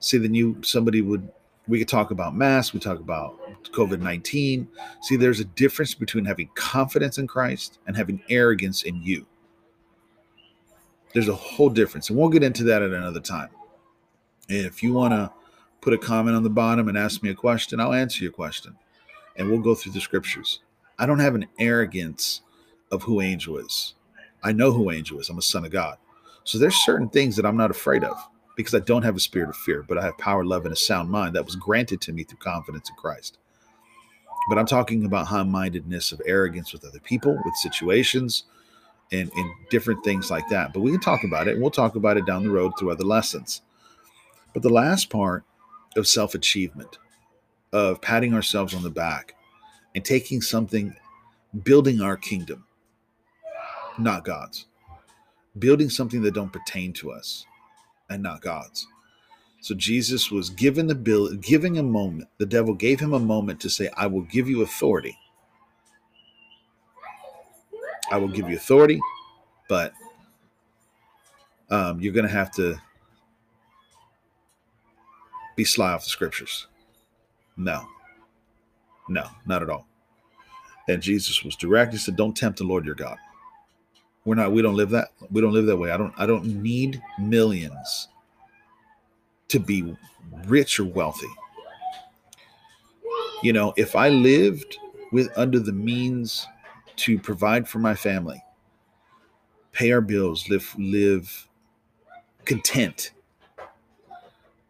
See, 0.00 0.18
then 0.18 0.34
you 0.34 0.56
somebody 0.62 1.02
would 1.02 1.28
we 1.68 1.78
could 1.78 1.88
talk 1.88 2.10
about 2.10 2.34
mass, 2.34 2.72
we 2.72 2.80
talk 2.80 2.98
about 2.98 3.38
COVID 3.72 4.00
19. 4.00 4.68
See, 5.02 5.16
there's 5.16 5.40
a 5.40 5.44
difference 5.44 5.94
between 5.94 6.24
having 6.24 6.48
confidence 6.54 7.18
in 7.18 7.26
Christ 7.26 7.78
and 7.86 7.96
having 7.96 8.22
arrogance 8.28 8.82
in 8.82 9.00
you. 9.02 9.26
There's 11.12 11.28
a 11.28 11.34
whole 11.34 11.70
difference. 11.70 12.10
And 12.10 12.18
we'll 12.18 12.28
get 12.28 12.42
into 12.42 12.64
that 12.64 12.82
at 12.82 12.92
another 12.92 13.20
time. 13.20 13.48
If 14.48 14.82
you 14.82 14.92
want 14.92 15.12
to 15.12 15.32
put 15.80 15.94
a 15.94 15.98
comment 15.98 16.36
on 16.36 16.42
the 16.42 16.50
bottom 16.50 16.88
and 16.88 16.98
ask 16.98 17.22
me 17.22 17.30
a 17.30 17.34
question, 17.34 17.80
I'll 17.80 17.92
answer 17.92 18.22
your 18.22 18.32
question. 18.32 18.76
And 19.36 19.48
we'll 19.48 19.60
go 19.60 19.74
through 19.74 19.92
the 19.92 20.00
scriptures. 20.00 20.60
I 20.98 21.06
don't 21.06 21.18
have 21.18 21.34
an 21.34 21.46
arrogance 21.58 22.42
of 22.90 23.02
who 23.02 23.20
Angel 23.20 23.58
is. 23.58 23.94
I 24.42 24.52
know 24.52 24.72
who 24.72 24.90
Angel 24.90 25.18
is. 25.20 25.28
I'm 25.28 25.38
a 25.38 25.42
son 25.42 25.64
of 25.64 25.70
God. 25.70 25.96
So 26.44 26.58
there's 26.58 26.76
certain 26.76 27.08
things 27.08 27.36
that 27.36 27.46
I'm 27.46 27.56
not 27.56 27.70
afraid 27.70 28.04
of 28.04 28.16
because 28.56 28.74
I 28.74 28.80
don't 28.80 29.02
have 29.02 29.16
a 29.16 29.20
spirit 29.20 29.48
of 29.48 29.56
fear, 29.56 29.84
but 29.86 29.98
I 29.98 30.04
have 30.04 30.18
power, 30.18 30.44
love, 30.44 30.64
and 30.64 30.72
a 30.72 30.76
sound 30.76 31.10
mind 31.10 31.34
that 31.34 31.44
was 31.44 31.56
granted 31.56 32.00
to 32.02 32.12
me 32.12 32.24
through 32.24 32.38
confidence 32.38 32.90
in 32.90 32.96
Christ. 32.96 33.38
But 34.48 34.58
I'm 34.58 34.66
talking 34.66 35.04
about 35.04 35.26
high 35.26 35.42
mindedness 35.42 36.12
of 36.12 36.20
arrogance 36.26 36.72
with 36.72 36.84
other 36.84 37.00
people, 37.00 37.40
with 37.44 37.54
situations, 37.56 38.44
and, 39.12 39.30
and 39.34 39.50
different 39.70 40.04
things 40.04 40.30
like 40.30 40.48
that. 40.48 40.72
But 40.72 40.80
we 40.80 40.90
can 40.90 41.00
talk 41.00 41.24
about 41.24 41.48
it. 41.48 41.52
And 41.52 41.60
we'll 41.60 41.70
talk 41.70 41.96
about 41.96 42.16
it 42.16 42.26
down 42.26 42.44
the 42.44 42.50
road 42.50 42.72
through 42.78 42.92
other 42.92 43.04
lessons. 43.04 43.62
But 44.52 44.62
the 44.62 44.70
last 44.70 45.10
part 45.10 45.44
of 45.96 46.06
self 46.06 46.34
achievement, 46.34 46.98
of 47.72 48.00
patting 48.00 48.34
ourselves 48.34 48.74
on 48.74 48.82
the 48.82 48.90
back 48.90 49.34
and 49.94 50.04
taking 50.04 50.40
something, 50.40 50.94
building 51.64 52.00
our 52.00 52.16
kingdom, 52.16 52.66
not 53.98 54.24
God's, 54.24 54.66
building 55.58 55.90
something 55.90 56.22
that 56.22 56.34
don't 56.34 56.52
pertain 56.52 56.92
to 56.94 57.12
us 57.12 57.44
and 58.08 58.22
not 58.22 58.40
God's. 58.40 58.86
So 59.62 59.74
Jesus 59.74 60.30
was 60.30 60.50
given 60.50 60.86
the 60.86 60.94
bill, 60.94 61.34
giving 61.34 61.78
a 61.78 61.82
moment. 61.82 62.28
The 62.38 62.46
devil 62.46 62.74
gave 62.74 62.98
him 62.98 63.12
a 63.12 63.20
moment 63.20 63.60
to 63.60 63.70
say, 63.70 63.90
I 63.96 64.06
will 64.06 64.22
give 64.22 64.48
you 64.48 64.62
authority 64.62 65.18
I 68.10 68.16
will 68.16 68.28
give 68.28 68.48
you 68.48 68.56
authority, 68.56 69.00
but 69.68 69.92
um, 71.70 72.00
you're 72.00 72.12
going 72.12 72.26
to 72.26 72.32
have 72.32 72.50
to 72.52 72.80
be 75.56 75.64
sly 75.64 75.92
off 75.92 76.04
the 76.04 76.10
scriptures. 76.10 76.66
No, 77.56 77.86
no, 79.08 79.26
not 79.46 79.62
at 79.62 79.70
all. 79.70 79.86
And 80.88 81.00
Jesus 81.00 81.44
was 81.44 81.54
direct. 81.56 81.92
He 81.92 81.98
said, 81.98 82.16
"Don't 82.16 82.36
tempt 82.36 82.58
the 82.58 82.64
Lord 82.64 82.84
your 82.84 82.94
God." 82.94 83.16
We're 84.24 84.34
not. 84.34 84.52
We 84.52 84.62
don't 84.62 84.76
live 84.76 84.90
that. 84.90 85.08
We 85.30 85.40
don't 85.40 85.52
live 85.52 85.66
that 85.66 85.76
way. 85.76 85.90
I 85.90 85.96
don't. 85.96 86.12
I 86.18 86.26
don't 86.26 86.46
need 86.46 87.00
millions 87.18 88.08
to 89.48 89.58
be 89.60 89.96
rich 90.46 90.80
or 90.80 90.84
wealthy. 90.84 91.28
You 93.42 93.52
know, 93.52 93.72
if 93.76 93.96
I 93.96 94.08
lived 94.08 94.78
with 95.12 95.30
under 95.36 95.58
the 95.58 95.72
means 95.72 96.46
to 97.00 97.18
provide 97.18 97.68
for 97.68 97.78
my 97.78 97.94
family, 97.94 98.42
pay 99.72 99.92
our 99.92 100.00
bills, 100.00 100.48
live 100.48 100.74
live 100.78 101.48
content. 102.44 103.12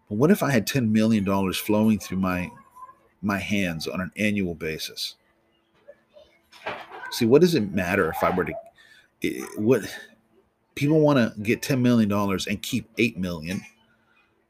But 0.08 0.16
what 0.16 0.30
if 0.30 0.42
I 0.42 0.50
had 0.50 0.66
$10 0.66 0.90
million 0.90 1.24
flowing 1.52 1.98
through 1.98 2.18
my 2.18 2.50
my 3.22 3.38
hands 3.38 3.86
on 3.86 4.00
an 4.00 4.10
annual 4.16 4.54
basis? 4.54 5.16
See, 7.10 7.26
what 7.26 7.40
does 7.40 7.54
it 7.54 7.72
matter 7.72 8.08
if 8.10 8.22
I 8.22 8.30
were 8.30 8.44
to 8.44 8.54
what 9.56 9.82
people 10.74 11.00
want 11.00 11.18
to 11.18 11.40
get 11.42 11.62
$10 11.62 11.80
million 11.80 12.10
and 12.12 12.62
keep 12.62 12.88
8 12.96 13.18
million, 13.18 13.60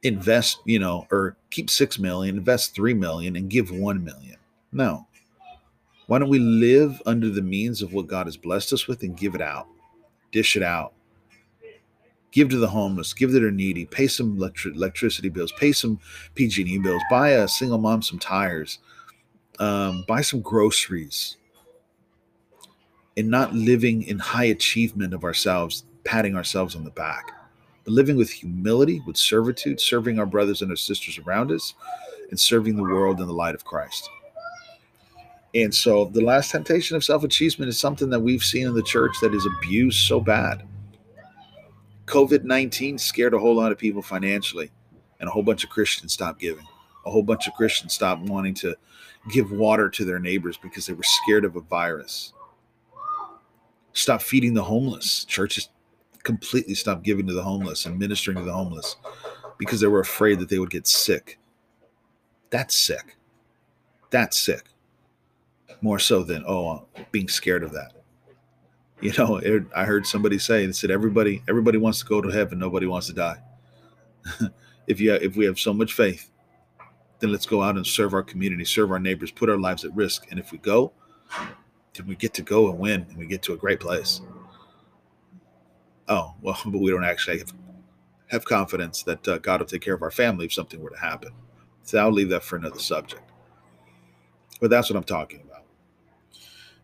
invest, 0.02 0.60
you 0.64 0.78
know, 0.78 1.06
or 1.10 1.36
keep 1.50 1.68
6 1.70 1.98
million, 1.98 2.36
invest 2.36 2.74
3 2.74 2.94
million 2.94 3.36
and 3.36 3.48
give 3.48 3.70
1 3.70 4.04
million. 4.04 4.36
No. 4.72 5.06
Why 6.10 6.18
don't 6.18 6.28
we 6.28 6.40
live 6.40 7.00
under 7.06 7.30
the 7.30 7.40
means 7.40 7.82
of 7.82 7.92
what 7.92 8.08
God 8.08 8.26
has 8.26 8.36
blessed 8.36 8.72
us 8.72 8.88
with 8.88 9.04
and 9.04 9.16
give 9.16 9.36
it 9.36 9.40
out? 9.40 9.68
Dish 10.32 10.56
it 10.56 10.62
out. 10.64 10.92
Give 12.32 12.48
to 12.48 12.56
the 12.56 12.66
homeless, 12.66 13.12
give 13.12 13.30
to 13.30 13.38
the 13.38 13.52
needy, 13.52 13.86
pay 13.86 14.08
some 14.08 14.36
electric, 14.36 14.74
electricity 14.74 15.28
bills, 15.28 15.52
pay 15.52 15.70
some 15.70 16.00
PG&E 16.34 16.78
bills, 16.78 17.00
buy 17.08 17.28
a 17.28 17.46
single 17.46 17.78
mom 17.78 18.02
some 18.02 18.18
tires, 18.18 18.80
um, 19.60 20.04
buy 20.08 20.20
some 20.20 20.40
groceries, 20.40 21.36
and 23.16 23.28
not 23.28 23.54
living 23.54 24.02
in 24.02 24.18
high 24.18 24.46
achievement 24.46 25.14
of 25.14 25.22
ourselves, 25.22 25.84
patting 26.02 26.34
ourselves 26.34 26.74
on 26.74 26.82
the 26.82 26.90
back, 26.90 27.30
but 27.84 27.92
living 27.92 28.16
with 28.16 28.30
humility, 28.30 29.00
with 29.06 29.16
servitude, 29.16 29.80
serving 29.80 30.18
our 30.18 30.26
brothers 30.26 30.60
and 30.60 30.72
our 30.72 30.76
sisters 30.76 31.18
around 31.18 31.52
us, 31.52 31.74
and 32.30 32.40
serving 32.40 32.74
the 32.74 32.82
world 32.82 33.20
in 33.20 33.28
the 33.28 33.32
light 33.32 33.54
of 33.54 33.64
Christ. 33.64 34.10
And 35.54 35.74
so 35.74 36.04
the 36.04 36.20
last 36.20 36.50
temptation 36.50 36.96
of 36.96 37.04
self 37.04 37.24
achievement 37.24 37.68
is 37.68 37.78
something 37.78 38.10
that 38.10 38.20
we've 38.20 38.42
seen 38.42 38.66
in 38.66 38.74
the 38.74 38.82
church 38.82 39.16
that 39.20 39.34
is 39.34 39.46
abused 39.46 40.06
so 40.06 40.20
bad. 40.20 40.62
COVID 42.06 42.44
19 42.44 42.98
scared 42.98 43.34
a 43.34 43.38
whole 43.38 43.54
lot 43.54 43.72
of 43.72 43.78
people 43.78 44.02
financially, 44.02 44.70
and 45.18 45.28
a 45.28 45.32
whole 45.32 45.42
bunch 45.42 45.64
of 45.64 45.70
Christians 45.70 46.12
stopped 46.12 46.40
giving. 46.40 46.66
A 47.06 47.10
whole 47.10 47.22
bunch 47.22 47.48
of 47.48 47.54
Christians 47.54 47.94
stopped 47.94 48.22
wanting 48.22 48.54
to 48.54 48.76
give 49.30 49.50
water 49.50 49.88
to 49.90 50.04
their 50.04 50.18
neighbors 50.18 50.56
because 50.56 50.86
they 50.86 50.92
were 50.92 51.02
scared 51.02 51.44
of 51.44 51.56
a 51.56 51.60
virus. 51.60 52.32
Stop 53.92 54.22
feeding 54.22 54.54
the 54.54 54.62
homeless. 54.62 55.24
Churches 55.24 55.68
completely 56.22 56.74
stopped 56.74 57.02
giving 57.02 57.26
to 57.26 57.32
the 57.32 57.42
homeless 57.42 57.86
and 57.86 57.98
ministering 57.98 58.36
to 58.36 58.44
the 58.44 58.52
homeless 58.52 58.96
because 59.58 59.80
they 59.80 59.86
were 59.88 60.00
afraid 60.00 60.38
that 60.38 60.48
they 60.48 60.58
would 60.58 60.70
get 60.70 60.86
sick. 60.86 61.38
That's 62.50 62.74
sick. 62.74 63.16
That's 64.10 64.38
sick 64.38 64.69
more 65.82 65.98
so 65.98 66.22
than 66.22 66.44
oh 66.46 66.86
being 67.10 67.28
scared 67.28 67.62
of 67.62 67.72
that. 67.72 67.92
You 69.00 69.12
know 69.16 69.36
it, 69.38 69.64
i 69.74 69.84
heard 69.84 70.06
somebody 70.06 70.38
say 70.38 70.64
it 70.64 70.76
said 70.76 70.90
everybody 70.90 71.42
everybody 71.48 71.78
wants 71.78 72.00
to 72.00 72.04
go 72.04 72.20
to 72.20 72.28
heaven 72.28 72.58
nobody 72.58 72.86
wants 72.86 73.06
to 73.08 73.12
die. 73.12 73.38
If 74.86 75.00
you 75.00 75.14
if 75.14 75.36
we 75.36 75.44
have 75.44 75.58
so 75.58 75.72
much 75.72 75.92
faith 75.92 76.30
then 77.20 77.30
let's 77.30 77.46
go 77.46 77.62
out 77.62 77.76
and 77.76 77.86
serve 77.86 78.12
our 78.12 78.24
community 78.24 78.64
serve 78.64 78.90
our 78.90 78.98
neighbors 78.98 79.30
put 79.30 79.48
our 79.48 79.58
lives 79.58 79.84
at 79.84 79.94
risk. 79.94 80.26
And 80.30 80.40
if 80.40 80.50
we 80.52 80.58
go 80.58 80.92
then 81.94 82.06
we 82.06 82.16
get 82.16 82.34
to 82.34 82.42
go 82.42 82.68
and 82.70 82.78
win 82.78 83.06
and 83.08 83.16
we 83.16 83.26
get 83.26 83.42
to 83.42 83.52
a 83.52 83.56
great 83.56 83.80
place. 83.80 84.20
Oh 86.08 86.34
well 86.42 86.58
but 86.66 86.78
we 86.78 86.90
don't 86.90 87.04
actually 87.04 87.38
have, 87.38 87.52
have 88.26 88.44
confidence 88.44 89.02
that 89.04 89.26
uh, 89.28 89.38
god 89.38 89.60
will 89.60 89.66
take 89.66 89.82
care 89.82 89.94
of 89.94 90.02
our 90.02 90.10
family 90.10 90.46
if 90.46 90.52
something 90.52 90.80
were 90.80 90.90
to 90.90 90.98
happen. 90.98 91.30
So 91.84 91.98
i'll 91.98 92.12
leave 92.12 92.30
that 92.30 92.42
for 92.42 92.56
another 92.56 92.80
subject. 92.80 93.22
But 94.60 94.70
that's 94.70 94.90
what 94.90 94.96
I'm 94.96 95.04
talking 95.04 95.40
about. 95.40 95.49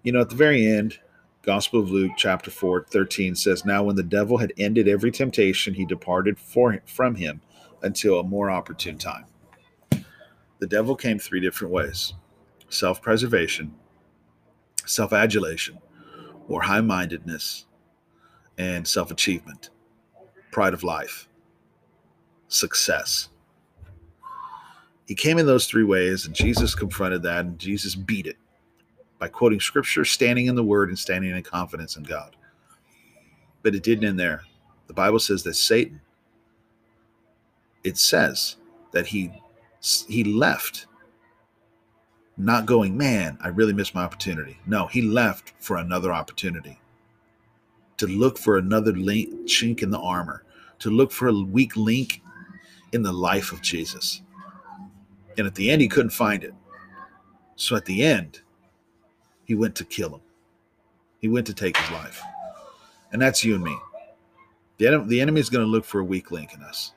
You 0.06 0.12
know, 0.12 0.20
at 0.20 0.30
the 0.30 0.36
very 0.36 0.64
end, 0.64 1.00
Gospel 1.42 1.80
of 1.80 1.90
Luke, 1.90 2.12
chapter 2.16 2.48
4, 2.48 2.86
13 2.92 3.34
says, 3.34 3.64
Now 3.64 3.82
when 3.82 3.96
the 3.96 4.04
devil 4.04 4.38
had 4.38 4.52
ended 4.56 4.86
every 4.86 5.10
temptation, 5.10 5.74
he 5.74 5.84
departed 5.84 6.38
for, 6.38 6.80
from 6.86 7.16
him 7.16 7.40
until 7.82 8.20
a 8.20 8.22
more 8.22 8.48
opportune 8.48 8.98
time. 8.98 9.24
The 10.60 10.68
devil 10.68 10.94
came 10.94 11.18
three 11.18 11.40
different 11.40 11.74
ways 11.74 12.14
self 12.68 13.02
preservation, 13.02 13.74
self 14.84 15.12
adulation, 15.12 15.76
or 16.46 16.62
high 16.62 16.82
mindedness, 16.82 17.66
and 18.58 18.86
self 18.86 19.10
achievement, 19.10 19.70
pride 20.52 20.72
of 20.72 20.84
life, 20.84 21.28
success. 22.46 23.28
He 25.08 25.16
came 25.16 25.36
in 25.36 25.46
those 25.46 25.66
three 25.66 25.82
ways, 25.82 26.26
and 26.26 26.32
Jesus 26.32 26.76
confronted 26.76 27.24
that, 27.24 27.44
and 27.44 27.58
Jesus 27.58 27.96
beat 27.96 28.28
it 28.28 28.36
by 29.18 29.28
quoting 29.28 29.60
scripture, 29.60 30.04
standing 30.04 30.46
in 30.46 30.54
the 30.54 30.64
word, 30.64 30.88
and 30.88 30.98
standing 30.98 31.34
in 31.34 31.42
confidence 31.42 31.96
in 31.96 32.02
God. 32.02 32.36
But 33.62 33.74
it 33.74 33.82
didn't 33.82 34.04
end 34.04 34.18
there. 34.18 34.42
The 34.86 34.94
Bible 34.94 35.18
says 35.18 35.42
that 35.44 35.54
Satan, 35.54 36.00
it 37.82 37.98
says 37.98 38.56
that 38.92 39.06
he 39.06 39.32
he 40.08 40.24
left 40.24 40.86
not 42.36 42.66
going, 42.66 42.96
man, 42.96 43.38
I 43.40 43.48
really 43.48 43.72
missed 43.72 43.94
my 43.94 44.02
opportunity. 44.02 44.58
No, 44.66 44.86
he 44.86 45.00
left 45.00 45.54
for 45.58 45.76
another 45.76 46.12
opportunity 46.12 46.78
to 47.96 48.06
look 48.06 48.38
for 48.38 48.58
another 48.58 48.92
link, 48.92 49.30
chink 49.46 49.82
in 49.82 49.90
the 49.90 49.98
armor, 49.98 50.44
to 50.80 50.90
look 50.90 51.10
for 51.12 51.28
a 51.28 51.32
weak 51.32 51.76
link 51.76 52.20
in 52.92 53.02
the 53.02 53.12
life 53.12 53.52
of 53.52 53.62
Jesus. 53.62 54.22
And 55.38 55.46
at 55.46 55.54
the 55.54 55.70
end, 55.70 55.80
he 55.80 55.88
couldn't 55.88 56.10
find 56.10 56.44
it. 56.44 56.54
So 57.56 57.74
at 57.74 57.86
the 57.86 58.02
end, 58.02 58.40
he 59.46 59.54
went 59.54 59.74
to 59.76 59.84
kill 59.84 60.10
him. 60.10 60.20
He 61.20 61.28
went 61.28 61.46
to 61.46 61.54
take 61.54 61.76
his 61.76 61.90
life. 61.90 62.20
And 63.12 63.22
that's 63.22 63.42
you 63.42 63.54
and 63.54 63.64
me. 63.64 63.76
The, 64.78 65.02
the 65.06 65.20
enemy 65.20 65.40
is 65.40 65.48
going 65.48 65.64
to 65.64 65.70
look 65.70 65.84
for 65.84 66.00
a 66.00 66.04
weak 66.04 66.30
link 66.30 66.52
in 66.52 66.62
us. 66.62 66.92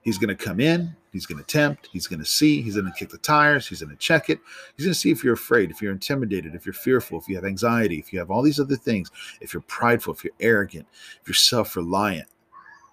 He's 0.00 0.18
going 0.18 0.34
to 0.34 0.44
come 0.44 0.58
in, 0.58 0.96
he's 1.12 1.26
going 1.26 1.38
to 1.38 1.44
tempt, 1.44 1.90
he's 1.92 2.06
going 2.06 2.20
to 2.20 2.24
see, 2.24 2.62
he's 2.62 2.76
going 2.76 2.86
to 2.86 2.98
kick 2.98 3.10
the 3.10 3.18
tires, 3.18 3.68
he's 3.68 3.82
going 3.82 3.90
to 3.90 3.96
check 3.96 4.30
it. 4.30 4.40
He's 4.74 4.86
going 4.86 4.94
to 4.94 4.98
see 4.98 5.10
if 5.10 5.22
you're 5.22 5.34
afraid, 5.34 5.70
if 5.70 5.82
you're 5.82 5.92
intimidated, 5.92 6.54
if 6.54 6.64
you're 6.64 6.72
fearful, 6.72 7.18
if 7.18 7.28
you 7.28 7.34
have 7.34 7.44
anxiety, 7.44 7.98
if 7.98 8.12
you 8.12 8.18
have 8.18 8.30
all 8.30 8.42
these 8.42 8.58
other 8.58 8.76
things, 8.76 9.10
if 9.40 9.52
you're 9.52 9.60
prideful, 9.62 10.14
if 10.14 10.24
you're 10.24 10.32
arrogant, 10.40 10.86
if 11.20 11.28
you're 11.28 11.34
self 11.34 11.76
reliant. 11.76 12.28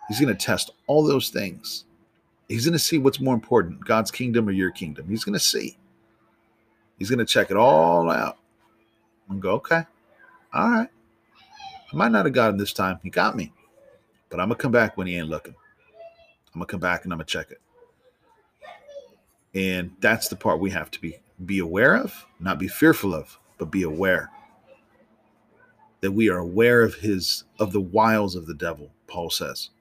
He's 0.10 0.20
going 0.20 0.36
to 0.36 0.46
test 0.46 0.72
all 0.88 1.04
those 1.04 1.30
things. 1.30 1.86
He's 2.50 2.66
going 2.66 2.74
to 2.74 2.80
see 2.80 2.98
what's 2.98 3.20
more 3.20 3.34
important 3.34 3.84
God's 3.86 4.12
kingdom 4.12 4.48
or 4.48 4.52
your 4.52 4.72
kingdom. 4.72 5.08
He's 5.08 5.24
going 5.24 5.34
to 5.34 5.40
see. 5.40 5.78
He's 7.00 7.10
going 7.10 7.20
to 7.20 7.26
check 7.26 7.50
it 7.50 7.58
all 7.58 8.10
out 8.10 8.38
and 9.30 9.42
go, 9.42 9.54
okay, 9.54 9.84
all 10.54 10.70
right. 10.70 10.90
I 11.92 11.96
might 11.96 12.12
not 12.12 12.26
have 12.26 12.34
got 12.34 12.52
him 12.52 12.58
this 12.58 12.74
time. 12.74 13.00
He 13.04 13.10
got 13.10 13.36
me. 13.36 13.54
But 14.30 14.40
I'm 14.40 14.50
going 14.50 14.58
to 14.58 14.62
come 14.62 14.72
back 14.72 14.98
when 14.98 15.08
he 15.08 15.18
ain't 15.18 15.30
looking. 15.30 15.56
I'm 16.54 16.60
going 16.60 16.68
to 16.68 16.72
come 16.72 16.80
back 16.80 17.04
and 17.04 17.14
I'm 17.14 17.20
going 17.20 17.26
to 17.26 17.32
check 17.32 17.52
it. 17.52 17.62
And 19.54 19.92
that's 20.02 20.28
the 20.28 20.36
part 20.36 20.60
we 20.60 20.72
have 20.72 20.92
to 20.92 21.02
be 21.02 21.18
be 21.46 21.60
aware 21.60 21.98
of, 21.98 22.26
not 22.40 22.60
be 22.60 22.68
fearful 22.68 23.14
of, 23.14 23.38
but 23.58 23.70
be 23.70 23.84
aware 23.84 24.30
that 26.02 26.12
we 26.12 26.30
are 26.30 26.38
aware 26.38 26.82
of 26.82 26.96
his 26.96 27.46
of 27.60 27.72
the 27.72 27.82
wiles 27.82 28.36
of 28.36 28.46
the 28.46 28.54
devil, 28.54 28.92
Paul 29.08 29.30
says 29.30 29.72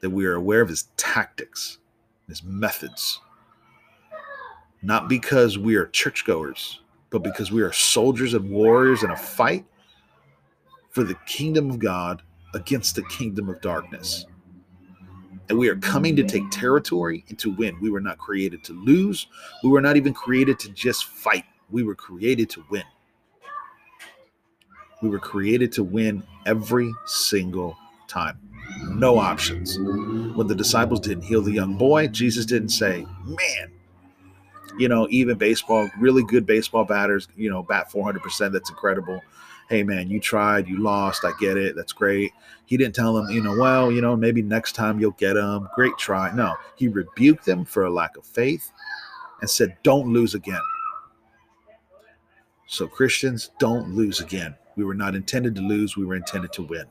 that 0.00 0.10
we 0.10 0.26
are 0.26 0.34
aware 0.34 0.60
of 0.60 0.68
his 0.68 0.88
tactics, 0.96 1.78
his 2.28 2.42
methods. 2.42 3.20
Not 4.82 5.08
because 5.08 5.58
we 5.58 5.76
are 5.76 5.86
churchgoers, 5.86 6.80
but 7.10 7.22
because 7.22 7.50
we 7.52 7.62
are 7.62 7.72
soldiers 7.72 8.34
and 8.34 8.50
warriors 8.50 9.02
in 9.02 9.10
a 9.10 9.16
fight 9.16 9.64
for 10.90 11.04
the 11.04 11.16
kingdom 11.26 11.70
of 11.70 11.78
God 11.78 12.22
against 12.54 12.96
the 12.96 13.02
kingdom 13.04 13.48
of 13.48 13.60
darkness. 13.60 14.26
And 15.48 15.58
we 15.58 15.68
are 15.68 15.76
coming 15.76 16.14
to 16.16 16.22
take 16.22 16.48
territory 16.50 17.24
and 17.28 17.38
to 17.40 17.50
win. 17.50 17.78
We 17.80 17.90
were 17.90 18.00
not 18.00 18.18
created 18.18 18.62
to 18.64 18.72
lose. 18.72 19.26
We 19.64 19.70
were 19.70 19.80
not 19.80 19.96
even 19.96 20.14
created 20.14 20.58
to 20.60 20.68
just 20.70 21.06
fight. 21.06 21.44
We 21.70 21.82
were 21.82 21.96
created 21.96 22.48
to 22.50 22.64
win. 22.70 22.84
We 25.02 25.08
were 25.08 25.18
created 25.18 25.72
to 25.72 25.84
win 25.84 26.22
every 26.46 26.92
single 27.06 27.76
time 28.06 28.38
no 28.88 29.18
options. 29.18 29.78
When 29.78 30.46
the 30.46 30.54
disciples 30.54 31.00
didn't 31.00 31.24
heal 31.24 31.42
the 31.42 31.52
young 31.52 31.76
boy, 31.76 32.08
Jesus 32.08 32.46
didn't 32.46 32.70
say, 32.70 33.06
man, 33.24 33.72
you 34.80 34.88
know, 34.88 35.06
even 35.10 35.36
baseball, 35.36 35.90
really 35.98 36.24
good 36.24 36.46
baseball 36.46 36.84
batters, 36.84 37.28
you 37.36 37.50
know, 37.50 37.62
bat 37.62 37.90
400%. 37.90 38.50
That's 38.50 38.70
incredible. 38.70 39.20
Hey, 39.68 39.82
man, 39.82 40.08
you 40.10 40.18
tried, 40.18 40.66
you 40.66 40.78
lost. 40.78 41.24
I 41.24 41.32
get 41.38 41.56
it. 41.56 41.76
That's 41.76 41.92
great. 41.92 42.32
He 42.64 42.76
didn't 42.76 42.94
tell 42.94 43.14
them, 43.14 43.30
you 43.30 43.42
know, 43.42 43.56
well, 43.56 43.92
you 43.92 44.00
know, 44.00 44.16
maybe 44.16 44.42
next 44.42 44.72
time 44.72 44.98
you'll 44.98 45.12
get 45.12 45.34
them. 45.34 45.68
Great 45.74 45.96
try. 45.98 46.32
No, 46.32 46.54
he 46.76 46.88
rebuked 46.88 47.44
them 47.44 47.64
for 47.64 47.84
a 47.84 47.90
lack 47.90 48.16
of 48.16 48.24
faith 48.24 48.72
and 49.40 49.48
said, 49.48 49.76
don't 49.82 50.12
lose 50.12 50.34
again. 50.34 50.62
So, 52.66 52.88
Christians, 52.88 53.50
don't 53.58 53.94
lose 53.94 54.20
again. 54.20 54.54
We 54.76 54.84
were 54.84 54.94
not 54.94 55.14
intended 55.14 55.54
to 55.56 55.60
lose, 55.60 55.96
we 55.96 56.06
were 56.06 56.14
intended 56.14 56.52
to 56.54 56.62
win 56.62 56.86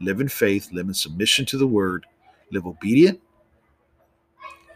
live 0.00 0.20
in 0.20 0.28
faith, 0.28 0.70
live 0.72 0.88
in 0.88 0.94
submission 0.94 1.46
to 1.46 1.56
the 1.56 1.66
word, 1.66 2.04
live 2.50 2.66
obedient, 2.66 3.20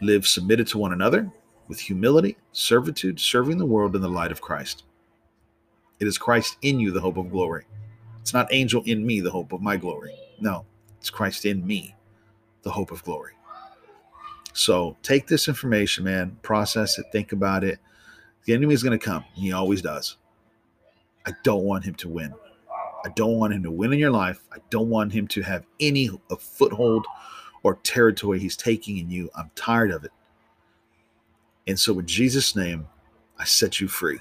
live 0.01 0.25
submitted 0.25 0.65
to 0.67 0.77
one 0.77 0.93
another 0.93 1.31
with 1.69 1.79
humility, 1.79 2.35
servitude, 2.51 3.19
serving 3.19 3.57
the 3.57 3.65
world 3.65 3.95
in 3.95 4.01
the 4.01 4.09
light 4.09 4.31
of 4.31 4.41
Christ. 4.41 4.83
It 5.99 6.07
is 6.07 6.17
Christ 6.17 6.57
in 6.61 6.79
you, 6.79 6.91
the 6.91 6.99
hope 6.99 7.15
of 7.15 7.31
glory. 7.31 7.65
It's 8.19 8.33
not 8.33 8.51
angel 8.51 8.83
in 8.85 9.05
me, 9.05 9.21
the 9.21 9.31
hope 9.31 9.53
of 9.53 9.61
my 9.61 9.77
glory. 9.77 10.15
No, 10.41 10.65
it's 10.97 11.09
Christ 11.09 11.45
in 11.45 11.65
me, 11.65 11.95
the 12.63 12.71
hope 12.71 12.91
of 12.91 13.03
glory. 13.03 13.33
So 14.53 14.97
take 15.03 15.27
this 15.27 15.47
information, 15.47 16.03
man, 16.03 16.37
process 16.41 16.97
it, 16.97 17.05
think 17.11 17.31
about 17.31 17.63
it. 17.63 17.79
The 18.45 18.53
enemy 18.53 18.73
is 18.73 18.83
going 18.83 18.97
to 18.97 19.05
come. 19.05 19.23
He 19.33 19.53
always 19.53 19.81
does. 19.81 20.17
I 21.25 21.33
don't 21.43 21.63
want 21.63 21.85
him 21.85 21.95
to 21.95 22.09
win. 22.09 22.33
I 23.05 23.09
don't 23.15 23.37
want 23.37 23.53
him 23.53 23.63
to 23.63 23.71
win 23.71 23.93
in 23.93 23.99
your 23.99 24.11
life. 24.11 24.43
I 24.51 24.57
don't 24.69 24.89
want 24.89 25.13
him 25.13 25.27
to 25.29 25.41
have 25.41 25.65
any 25.79 26.09
a 26.31 26.35
foothold 26.35 27.05
or 27.63 27.75
territory 27.75 28.39
he's 28.39 28.57
taking 28.57 28.97
in 28.97 29.09
you. 29.09 29.29
I'm 29.35 29.51
tired 29.55 29.91
of 29.91 30.03
it. 30.03 30.11
And 31.69 31.79
so, 31.79 31.99
in 31.99 32.07
Jesus' 32.07 32.55
name, 32.55 32.87
I 33.37 33.45
set 33.45 33.79
you 33.79 33.87
free. 33.87 34.17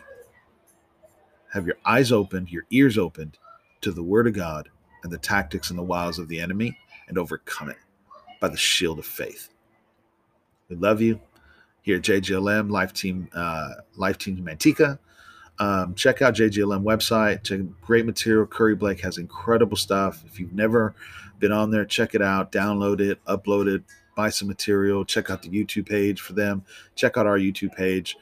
Have 1.55 1.67
your 1.67 1.79
eyes 1.87 2.13
opened, 2.13 2.51
your 2.51 2.67
ears 2.71 2.99
opened 2.99 3.39
to 3.81 3.91
the 3.91 4.03
word 4.03 4.27
of 4.27 4.35
God 4.35 4.69
and 5.03 5.11
the 5.11 5.17
tactics 5.17 5.71
and 5.71 5.79
the 5.79 5.83
wiles 5.83 6.19
of 6.19 6.29
the 6.29 6.39
enemy 6.39 6.79
and 7.09 7.17
overcome 7.17 7.71
it 7.71 7.79
by 8.39 8.49
the 8.49 8.57
shield 8.59 8.99
of 8.99 9.07
faith. 9.07 9.49
We 10.69 10.77
love 10.77 11.01
you 11.01 11.19
here 11.81 11.97
at 11.97 12.03
JGLM 12.03 12.71
Life 12.71 12.93
Team 12.93 13.31
uh, 13.33 13.77
Life 13.97 14.19
Team 14.19 14.37
Manteca. 14.45 14.99
Um, 15.59 15.95
check 15.95 16.21
out 16.21 16.35
JGLM 16.35 16.83
website. 16.83 17.45
Check 17.45 17.61
great 17.81 18.05
material. 18.05 18.45
Curry 18.47 18.77
Blake 18.77 19.01
has 19.01 19.17
incredible 19.17 19.79
stuff. 19.79 20.23
If 20.27 20.39
you've 20.39 20.53
never 20.53 20.95
been 21.39 21.53
on 21.53 21.71
there, 21.71 21.87
check 21.87 22.15
it 22.15 22.21
out. 22.21 22.53
Download 22.53 23.01
it, 23.01 23.25
upload 23.25 23.75
it, 23.75 23.85
buy 24.19 24.29
some 24.31 24.49
material. 24.49 25.05
Check 25.05 25.31
out 25.31 25.43
the 25.43 25.49
YouTube 25.49 25.89
page 25.89 26.21
for 26.21 26.33
them. 26.33 26.65
Check 26.97 27.17
out 27.17 27.27
our 27.27 27.39
YouTube 27.39 27.75
page, 27.75 28.17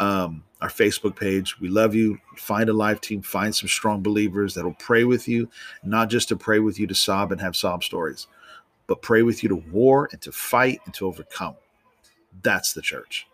um, 0.00 0.42
our 0.60 0.68
Facebook 0.68 1.14
page. 1.14 1.58
We 1.60 1.68
love 1.68 1.94
you. 1.94 2.18
Find 2.36 2.68
a 2.68 2.72
live 2.72 3.00
team. 3.00 3.22
Find 3.22 3.54
some 3.54 3.68
strong 3.68 4.02
believers 4.02 4.54
that'll 4.54 4.74
pray 4.74 5.04
with 5.04 5.28
you, 5.28 5.48
not 5.84 6.10
just 6.10 6.28
to 6.30 6.36
pray 6.36 6.58
with 6.58 6.80
you 6.80 6.88
to 6.88 6.94
sob 6.94 7.30
and 7.30 7.40
have 7.40 7.54
sob 7.54 7.84
stories, 7.84 8.26
but 8.88 9.02
pray 9.02 9.22
with 9.22 9.44
you 9.44 9.48
to 9.50 9.62
war 9.70 10.08
and 10.10 10.20
to 10.22 10.32
fight 10.32 10.80
and 10.84 10.92
to 10.94 11.06
overcome. 11.06 11.54
That's 12.42 12.72
the 12.72 12.82
church 12.82 13.28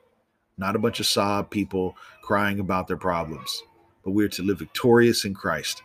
not 0.58 0.76
a 0.76 0.78
bunch 0.78 1.00
of 1.00 1.06
sob 1.06 1.50
people 1.50 1.96
crying 2.22 2.60
about 2.60 2.86
their 2.86 2.96
problems, 2.96 3.62
but 4.04 4.12
we're 4.12 4.28
to 4.28 4.42
live 4.42 4.58
victorious 4.58 5.24
in 5.24 5.34
Christ. 5.34 5.82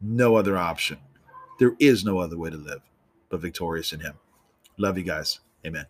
No 0.00 0.36
other 0.36 0.56
option. 0.56 0.98
There 1.58 1.74
is 1.78 2.04
no 2.04 2.18
other 2.18 2.38
way 2.38 2.50
to 2.50 2.56
live 2.56 2.82
but 3.30 3.40
victorious 3.40 3.92
in 3.92 4.00
Him. 4.00 4.14
Love 4.78 4.98
you 4.98 5.04
guys. 5.04 5.40
Amen. 5.64 5.86